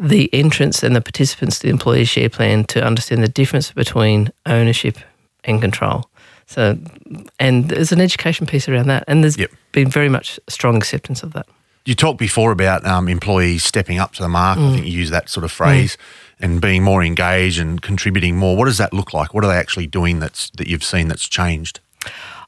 the 0.00 0.32
entrants 0.32 0.82
and 0.84 0.94
the 0.94 1.00
participants 1.00 1.58
to 1.58 1.66
the 1.66 1.70
employee 1.70 2.04
share 2.04 2.28
plan 2.30 2.64
to 2.64 2.82
understand 2.84 3.22
the 3.24 3.28
difference 3.28 3.72
between 3.72 4.30
ownership 4.46 4.98
and 5.44 5.60
control. 5.60 6.08
So, 6.46 6.78
and 7.38 7.68
there's 7.68 7.92
an 7.92 8.00
education 8.00 8.46
piece 8.46 8.68
around 8.68 8.86
that, 8.86 9.02
and 9.08 9.22
there's 9.24 9.36
Yep. 9.36 9.50
been 9.72 9.90
very 9.90 10.08
much 10.08 10.38
strong 10.48 10.76
acceptance 10.76 11.22
of 11.22 11.32
that. 11.32 11.46
You 11.86 11.94
talked 11.94 12.18
before 12.18 12.52
about 12.52 12.86
um, 12.86 13.08
employees 13.08 13.64
stepping 13.64 13.98
up 13.98 14.12
to 14.14 14.22
the 14.22 14.28
mark. 14.28 14.58
I 14.58 14.72
think 14.72 14.86
you 14.86 14.92
use 14.92 15.10
that 15.10 15.28
sort 15.28 15.44
of 15.44 15.50
phrase, 15.50 15.96
and 16.38 16.60
being 16.60 16.82
more 16.82 17.02
engaged 17.02 17.58
and 17.58 17.80
contributing 17.80 18.36
more. 18.36 18.56
What 18.56 18.66
does 18.66 18.78
that 18.78 18.92
look 18.92 19.12
like? 19.12 19.34
What 19.34 19.44
are 19.44 19.48
they 19.48 19.56
actually 19.56 19.86
doing 19.86 20.20
that's 20.20 20.50
that 20.50 20.66
you've 20.66 20.84
seen 20.84 21.08
that's 21.08 21.28
changed? 21.28 21.80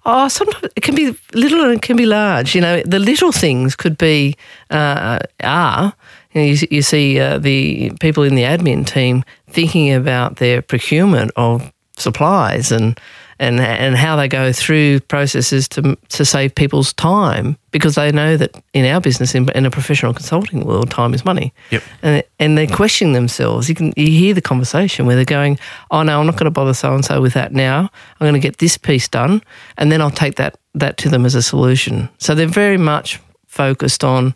Oh, 0.04 0.28
sometimes 0.28 0.72
it 0.74 0.82
can 0.82 0.94
be 0.94 1.16
little 1.32 1.62
and 1.62 1.74
it 1.74 1.82
can 1.82 1.96
be 1.96 2.06
large. 2.06 2.54
You 2.54 2.60
know, 2.60 2.82
the 2.82 2.98
little 2.98 3.32
things 3.32 3.76
could 3.76 3.96
be 3.96 4.36
uh, 4.70 5.20
are. 5.42 5.94
You, 6.32 6.40
know, 6.40 6.47
you, 6.47 6.68
you 6.71 6.82
see 6.82 7.21
uh, 7.21 7.38
the 7.38 7.92
people 8.00 8.25
in 8.25 8.34
the 8.34 8.42
admin 8.42 8.86
team 8.86 9.25
thinking 9.49 9.92
about 9.92 10.36
their 10.36 10.60
procurement 10.60 11.30
of 11.36 11.73
supplies 11.97 12.73
and 12.73 12.99
and 13.43 13.59
and 13.59 13.97
how 13.97 14.15
they 14.15 14.28
go 14.28 14.52
through 14.52 15.00
processes 15.00 15.69
to 15.69 15.97
to 16.11 16.25
save 16.25 16.55
people's 16.55 16.93
time 16.93 17.59
because 17.73 17.97
they 17.97 18.13
know 18.13 18.37
that 18.37 18.63
in 18.73 18.87
our 18.87 19.00
business 19.00 19.35
in, 19.35 19.50
in 19.50 19.67
a 19.67 19.71
professional 19.71 20.15
consulting 20.15 20.65
world, 20.65 20.91
time 20.91 21.13
is 21.13 21.25
money. 21.25 21.52
Yep. 21.71 21.83
And, 22.02 22.25
and 22.39 22.57
they're 22.57 22.69
questioning 22.69 23.15
themselves. 23.15 23.69
You 23.69 23.75
can 23.75 23.93
you 23.97 24.07
hear 24.07 24.33
the 24.33 24.41
conversation 24.41 25.07
where 25.07 25.17
they're 25.17 25.25
going, 25.25 25.59
"Oh 25.91 26.05
no, 26.05 26.21
I'm 26.21 26.26
not 26.26 26.37
going 26.37 26.45
to 26.45 26.52
bother 26.52 26.73
so 26.73 26.95
and 26.95 27.05
so 27.05 27.21
with 27.21 27.35
that 27.35 27.52
now. 27.52 27.91
I'm 28.21 28.25
going 28.25 28.41
to 28.41 28.49
get 28.49 28.59
this 28.59 28.78
piece 28.78 29.09
done, 29.09 29.43
and 29.76 29.91
then 29.91 30.00
I'll 30.00 30.11
take 30.11 30.37
that 30.37 30.57
that 30.75 30.97
to 30.99 31.09
them 31.09 31.26
as 31.26 31.35
a 31.35 31.43
solution." 31.43 32.09
So 32.19 32.37
they're 32.37 32.47
very 32.47 32.78
much 32.78 33.19
focused 33.49 34.05
on 34.05 34.35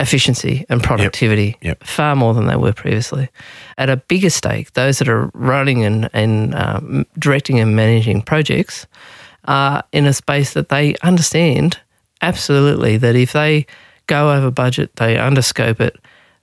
efficiency 0.00 0.66
and 0.68 0.82
productivity 0.82 1.56
Yep. 1.62 1.84
far 1.84 2.16
more 2.16 2.34
than 2.34 2.46
they 2.46 2.56
were 2.56 2.72
previously. 2.72 3.28
At 3.78 3.90
a 3.90 3.96
bigger 3.96 4.30
stake, 4.30 4.72
those 4.72 4.98
that 4.98 5.08
are 5.08 5.30
running 5.34 5.84
and, 5.84 6.10
and 6.12 6.54
um, 6.54 7.06
directing 7.18 7.60
and 7.60 7.76
managing 7.76 8.22
projects 8.22 8.86
are 9.44 9.84
in 9.92 10.06
a 10.06 10.12
space 10.12 10.54
that 10.54 10.68
they 10.68 10.96
understand 11.02 11.78
absolutely 12.22 12.96
that 12.96 13.14
if 13.14 13.32
they 13.32 13.66
go 14.06 14.32
over 14.32 14.50
budget, 14.50 14.96
they 14.96 15.16
underscope 15.16 15.80
it, 15.80 15.96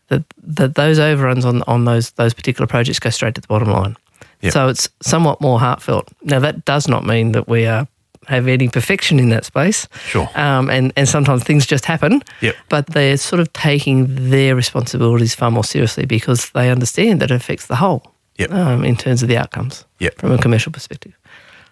that, 0.08 0.24
that 0.42 0.76
those 0.76 1.00
overruns 1.00 1.46
on, 1.46 1.62
on 1.64 1.86
those, 1.86 2.12
those 2.12 2.34
particular 2.34 2.68
projects 2.68 3.00
go 3.00 3.10
straight 3.10 3.36
to 3.36 3.42
the 3.42 3.48
bottom 3.48 3.70
line. 3.72 3.98
Yep. 4.42 4.54
So 4.54 4.68
it's 4.70 4.90
somewhat 5.02 5.42
more 5.42 5.60
heartfelt. 5.60 6.08
Now, 6.24 6.40
that 6.40 6.66
does 6.66 6.88
not 6.88 7.06
mean 7.06 7.34
that 7.34 7.48
we 7.48 7.66
are 7.68 7.88
have 8.28 8.48
any 8.48 8.68
perfection 8.70 9.20
in 9.20 9.30
that 9.30 9.46
space. 9.46 9.88
Sure. 10.08 10.30
Um, 10.36 10.70
and, 10.70 10.94
and 10.96 11.08
sometimes 11.08 11.44
things 11.44 11.66
just 11.66 11.86
happen. 11.86 12.22
Yep. 12.42 12.56
But 12.70 12.88
they're 12.88 13.18
sort 13.18 13.40
of 13.40 13.52
taking 13.54 14.30
their 14.30 14.56
responsibilities 14.56 15.34
far 15.36 15.52
more 15.52 15.64
seriously 15.64 16.06
because 16.06 16.50
they 16.52 16.70
understand 16.70 17.20
that 17.22 17.32
it 17.32 17.36
affects 17.36 17.68
the 17.68 17.76
whole 17.78 18.04
Yep. 18.38 18.52
um, 18.52 18.84
in 18.86 18.96
terms 18.96 19.22
of 19.24 19.30
the 19.30 19.38
outcomes 19.38 19.86
Yep. 20.00 20.20
from 20.20 20.32
a 20.32 20.38
commercial 20.38 20.72
perspective. 20.72 21.14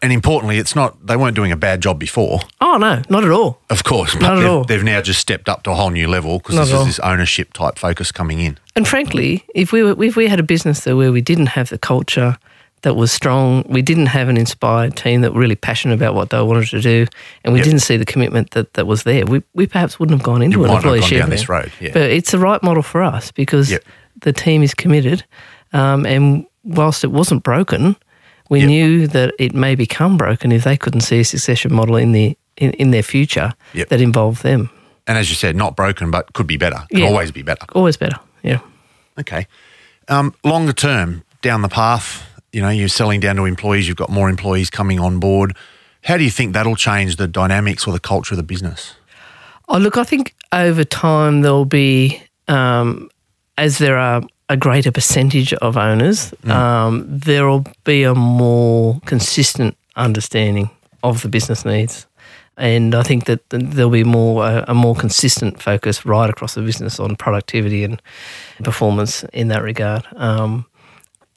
And 0.02 0.14
importantly, 0.14 0.58
it's 0.60 0.76
not 0.78 1.06
they 1.08 1.18
weren't 1.18 1.36
doing 1.36 1.52
a 1.52 1.58
bad 1.58 1.82
job 1.82 2.00
before, 2.00 2.40
Oh, 2.62 2.78
no, 2.78 3.02
not 3.10 3.26
at 3.26 3.32
all. 3.32 3.60
of 3.70 3.84
course. 3.84 4.14
But 4.14 4.22
Not 4.22 4.38
at 4.40 4.46
all. 4.46 4.64
they've 4.64 4.84
now 4.84 5.02
just 5.02 5.20
stepped 5.20 5.50
up 5.50 5.64
to 5.64 5.72
a 5.72 5.76
whole 5.76 5.90
new 5.90 6.08
level 6.08 6.38
because 6.38 6.56
this 6.56 6.72
is 6.72 6.86
this 6.86 7.00
ownership 7.00 7.52
type 7.54 7.78
focus 7.78 8.10
coming 8.12 8.40
in. 8.40 8.58
And 8.78 8.88
frankly, 8.88 9.44
if 9.54 9.74
we 9.74 9.84
were, 9.84 10.02
if 10.02 10.16
we 10.16 10.28
had 10.28 10.40
a 10.40 10.44
business 10.44 10.86
there 10.86 10.96
where 10.96 11.12
we 11.12 11.20
didn't 11.22 11.48
have 11.48 11.68
the 11.70 11.78
culture 11.78 12.38
that 12.82 12.96
was 12.96 13.12
strong, 13.12 13.64
we 13.68 13.82
didn't 13.82 14.08
have 14.08 14.30
an 14.30 14.38
inspired 14.38 14.96
team 14.96 15.22
that 15.22 15.34
were 15.34 15.40
really 15.40 15.56
passionate 15.56 15.94
about 15.96 16.16
what 16.16 16.30
they 16.30 16.42
wanted 16.42 16.68
to 16.70 16.82
do, 16.82 17.06
and 17.44 17.54
we 17.54 17.60
Yep. 17.60 17.66
didn't 17.66 17.80
see 17.82 17.98
the 17.98 18.06
commitment 18.06 18.52
that, 18.52 18.74
that 18.76 18.88
was 18.88 19.04
there, 19.04 19.26
we, 19.26 19.42
we 19.54 19.68
perhaps 19.68 20.00
wouldn't 20.00 20.18
have 20.20 20.26
gone 20.26 20.42
into 20.42 20.60
You 20.60 20.64
an 20.66 20.70
might 20.72 20.84
not 20.86 20.94
have 20.96 21.02
gone 21.10 21.20
down 21.20 21.30
this 21.30 21.50
road, 21.50 21.72
yeah. 21.80 21.92
But 21.94 22.04
it's 22.04 22.32
the 22.32 22.40
right 22.40 22.62
model 22.64 22.84
for 22.84 23.02
us 23.04 23.32
because 23.32 23.72
Yep. 23.72 23.84
the 24.22 24.34
team 24.34 24.64
is 24.64 24.74
committed, 24.74 25.24
um, 25.74 26.06
and 26.06 26.46
whilst 26.64 27.04
it 27.04 27.12
wasn't 27.12 27.44
broken, 27.44 27.96
we 28.50 28.60
Yep. 28.60 28.68
knew 28.68 29.08
that 29.08 29.34
it 29.40 29.54
may 29.54 29.76
become 29.76 30.18
broken 30.18 30.52
if 30.52 30.64
they 30.64 30.78
couldn't 30.78 31.02
see 31.02 31.20
a 31.20 31.24
succession 31.26 31.74
model 31.74 31.96
in 31.96 32.12
the 32.14 32.38
in, 32.58 32.72
in 32.72 32.92
their 32.92 33.04
future 33.04 33.54
that 33.88 34.02
involved 34.02 34.44
them. 34.44 34.70
And 35.08 35.18
as 35.18 35.30
you 35.30 35.36
said, 35.36 35.56
not 35.56 35.78
broken, 35.78 36.12
but 36.12 36.34
could 36.34 36.46
be 36.48 36.58
better. 36.58 36.84
Can 36.92 37.00
Yeah. 37.00 37.06
always 37.08 37.32
be 37.32 37.42
better. 37.42 37.66
Always 37.74 37.96
better, 37.96 38.18
yeah. 38.44 38.60
Okay. 39.18 39.48
Um, 40.10 40.34
longer 40.44 40.74
term, 40.74 41.24
down 41.42 41.62
the 41.62 41.70
path, 41.70 42.24
you 42.52 42.62
know, 42.62 42.70
you're 42.70 42.88
selling 42.88 43.20
down 43.20 43.36
to 43.38 43.46
employees, 43.46 43.88
you've 43.88 43.98
got 43.98 44.10
more 44.10 44.30
employees 44.30 44.70
coming 44.70 45.00
on 45.00 45.20
board. 45.20 45.56
How 46.04 46.18
do 46.18 46.24
you 46.24 46.32
think 46.32 46.54
that'll 46.54 46.76
change 46.76 47.18
the 47.18 47.28
dynamics 47.28 47.86
or 47.88 47.94
the 47.94 48.00
culture 48.00 48.34
of 48.34 48.38
the 48.38 48.44
business? 48.44 48.96
Oh, 49.68 49.78
look, 49.78 49.98
I 49.98 50.04
think 50.04 50.34
over 50.52 50.84
time 50.84 51.42
there'll 51.42 51.66
be, 51.66 52.24
um, 52.48 53.10
as 53.58 53.78
there 53.78 53.98
are 53.98 54.22
a 54.48 54.58
greater 54.58 54.92
percentage 54.92 55.54
of 55.54 55.78
owners, 55.78 56.34
um, 56.46 57.06
there 57.08 57.48
will 57.48 57.66
be 57.84 58.04
a 58.04 58.16
more 58.16 59.00
consistent 59.06 59.78
understanding 59.96 60.70
of 61.04 61.22
the 61.22 61.30
business 61.30 61.66
needs. 61.66 62.08
And 62.58 62.94
I 62.96 63.04
think 63.04 63.26
that 63.26 63.42
there'll 63.50 63.92
be 63.92 64.04
more 64.04 64.46
a, 64.46 64.66
a 64.68 64.74
more 64.74 64.96
consistent 64.96 65.62
focus 65.62 66.06
right 66.06 66.30
across 66.30 66.56
the 66.56 66.62
business 66.62 67.00
on 67.00 67.16
productivity 67.16 67.84
and 67.84 68.02
performance 68.64 69.24
in 69.32 69.48
that 69.50 69.64
regard. 69.64 70.06
Um, 70.16 70.66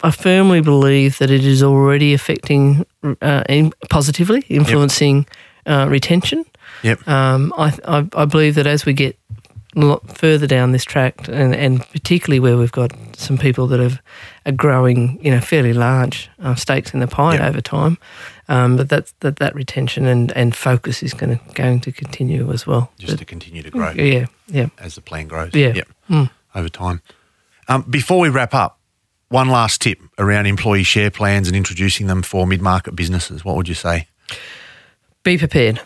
I 0.02 0.10
firmly 0.10 0.60
believe 0.60 1.18
that 1.18 1.30
it 1.30 1.44
is 1.44 1.62
already 1.62 2.12
affecting 2.14 2.84
uh, 3.20 3.44
in, 3.48 3.72
positively, 3.88 4.40
influencing 4.48 5.26
uh, 5.66 5.86
retention. 5.88 6.44
Yep. 6.82 7.06
Um, 7.06 7.52
I, 7.56 7.72
I, 7.84 8.08
I 8.14 8.24
believe 8.24 8.56
that 8.56 8.66
as 8.66 8.84
we 8.84 8.92
get 8.92 9.16
a 9.76 9.80
lot 9.80 10.18
further 10.18 10.46
down 10.46 10.72
this 10.72 10.84
track, 10.84 11.28
and, 11.28 11.54
and 11.54 11.80
particularly 11.92 12.40
where 12.40 12.56
we've 12.58 12.72
got 12.72 12.92
some 13.16 13.38
people 13.38 13.66
that 13.68 13.80
have 13.80 14.02
are 14.44 14.52
growing, 14.52 15.18
you 15.24 15.30
know, 15.30 15.40
fairly 15.40 15.72
large 15.72 16.28
uh, 16.42 16.54
stakes 16.54 16.92
in 16.92 17.00
the 17.00 17.06
pie 17.06 17.36
Yeah. 17.36 17.48
over 17.48 17.60
time, 17.60 17.96
um, 18.48 18.76
but 18.76 18.88
that 18.90 19.12
that 19.20 19.36
that 19.36 19.54
retention 19.54 20.06
and, 20.06 20.32
and 20.36 20.54
focus 20.54 21.02
is 21.02 21.14
going 21.14 21.38
to 21.38 21.54
going 21.54 21.80
to 21.80 21.92
continue 21.92 22.52
as 22.52 22.66
well. 22.66 22.90
Just 22.98 23.18
to 23.18 23.24
continue 23.24 23.62
to 23.62 23.70
grow 23.70 23.92
yeah, 23.92 24.26
yeah. 24.48 24.66
as 24.78 24.94
the 24.94 25.00
plan 25.00 25.28
grows. 25.28 25.54
Yeah. 25.54 25.72
Yep. 25.74 25.88
Mm. 26.10 26.30
Over 26.54 26.68
time. 26.68 27.00
Um, 27.68 27.82
before 27.88 28.18
we 28.18 28.28
wrap 28.28 28.52
up, 28.52 28.78
one 29.32 29.48
last 29.48 29.80
tip 29.80 29.98
around 30.18 30.46
employee 30.46 30.82
share 30.82 31.10
plans 31.10 31.48
and 31.48 31.56
introducing 31.56 32.06
them 32.06 32.22
for 32.22 32.46
mid 32.46 32.60
market 32.60 32.94
businesses. 32.94 33.44
What 33.44 33.56
would 33.56 33.68
you 33.68 33.74
say? 33.74 34.06
Be 35.22 35.38
prepared. 35.38 35.80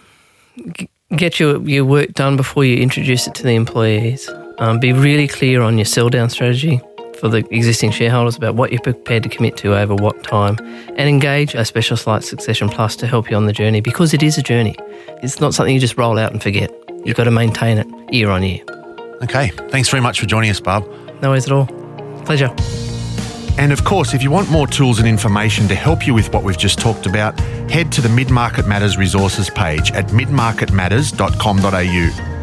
Get 1.15 1.39
your, 1.39 1.61
your 1.63 1.85
work 1.85 2.13
done 2.13 2.37
before 2.37 2.65
you 2.65 2.79
introduce 2.79 3.27
it 3.27 3.35
to 3.37 3.43
the 3.45 3.55
employees. 3.55 4.29
Um, 4.59 4.81
be 4.81 4.93
really 4.93 5.29
clear 5.29 5.63
on 5.63 5.79
your 5.79 5.85
sell 5.85 6.09
down 6.09 6.31
strategy 6.31 6.81
for 7.21 7.29
the 7.29 7.47
existing 7.51 7.93
shareholders 7.93 8.37
about 8.37 8.57
what 8.57 8.73
you're 8.73 8.81
prepared 8.81 9.23
to 9.23 9.29
commit 9.29 9.57
to 9.59 9.77
over 9.77 9.95
what 9.95 10.23
time 10.25 10.57
and 10.97 11.09
engage 11.09 11.55
a 11.55 11.65
specialist 11.65 12.07
like 12.07 12.23
Succession 12.23 12.69
Plus 12.69 12.97
to 12.97 13.07
help 13.07 13.31
you 13.31 13.37
on 13.37 13.47
the 13.47 13.53
journey 13.53 13.81
because 13.81 14.13
it 14.13 14.23
is 14.23 14.37
a 14.37 14.43
journey. 14.43 14.75
It's 15.23 15.41
not 15.41 15.55
something 15.55 15.73
you 15.73 15.81
just 15.81 15.97
roll 15.97 16.19
out 16.19 16.33
and 16.33 16.43
forget. 16.43 16.73
You've 17.05 17.17
got 17.17 17.25
to 17.25 17.31
maintain 17.31 17.79
it 17.79 17.87
year 18.13 18.31
on 18.31 18.43
year. 18.43 18.63
Okay. 19.23 19.49
Thanks 19.69 19.89
very 19.89 20.03
much 20.03 20.19
for 20.19 20.27
joining 20.27 20.51
us, 20.51 20.61
Barb. 20.61 20.85
No 21.23 21.31
worries 21.31 21.47
at 21.47 21.53
all. 21.53 21.67
Pleasure. 22.25 22.55
And 23.59 23.73
of 23.73 23.85
course, 23.85 24.15
if 24.15 24.23
you 24.23 24.31
want 24.31 24.51
more 24.51 24.67
tools 24.67 24.99
and 24.99 25.09
information 25.09 25.69
to 25.69 25.75
help 25.75 26.07
you 26.07 26.15
with 26.15 26.33
what 26.33 26.43
we've 26.43 26.59
just 26.59 26.79
talked 26.79 27.07
about, 27.07 27.39
head 27.71 27.93
to 27.93 28.01
the 28.01 28.09
Mid 28.09 28.31
Market 28.31 28.67
Matters 28.67 28.97
resources 28.97 29.51
page 29.51 29.93
at 29.93 30.07
midmarketmatters.com.au. 30.09 32.36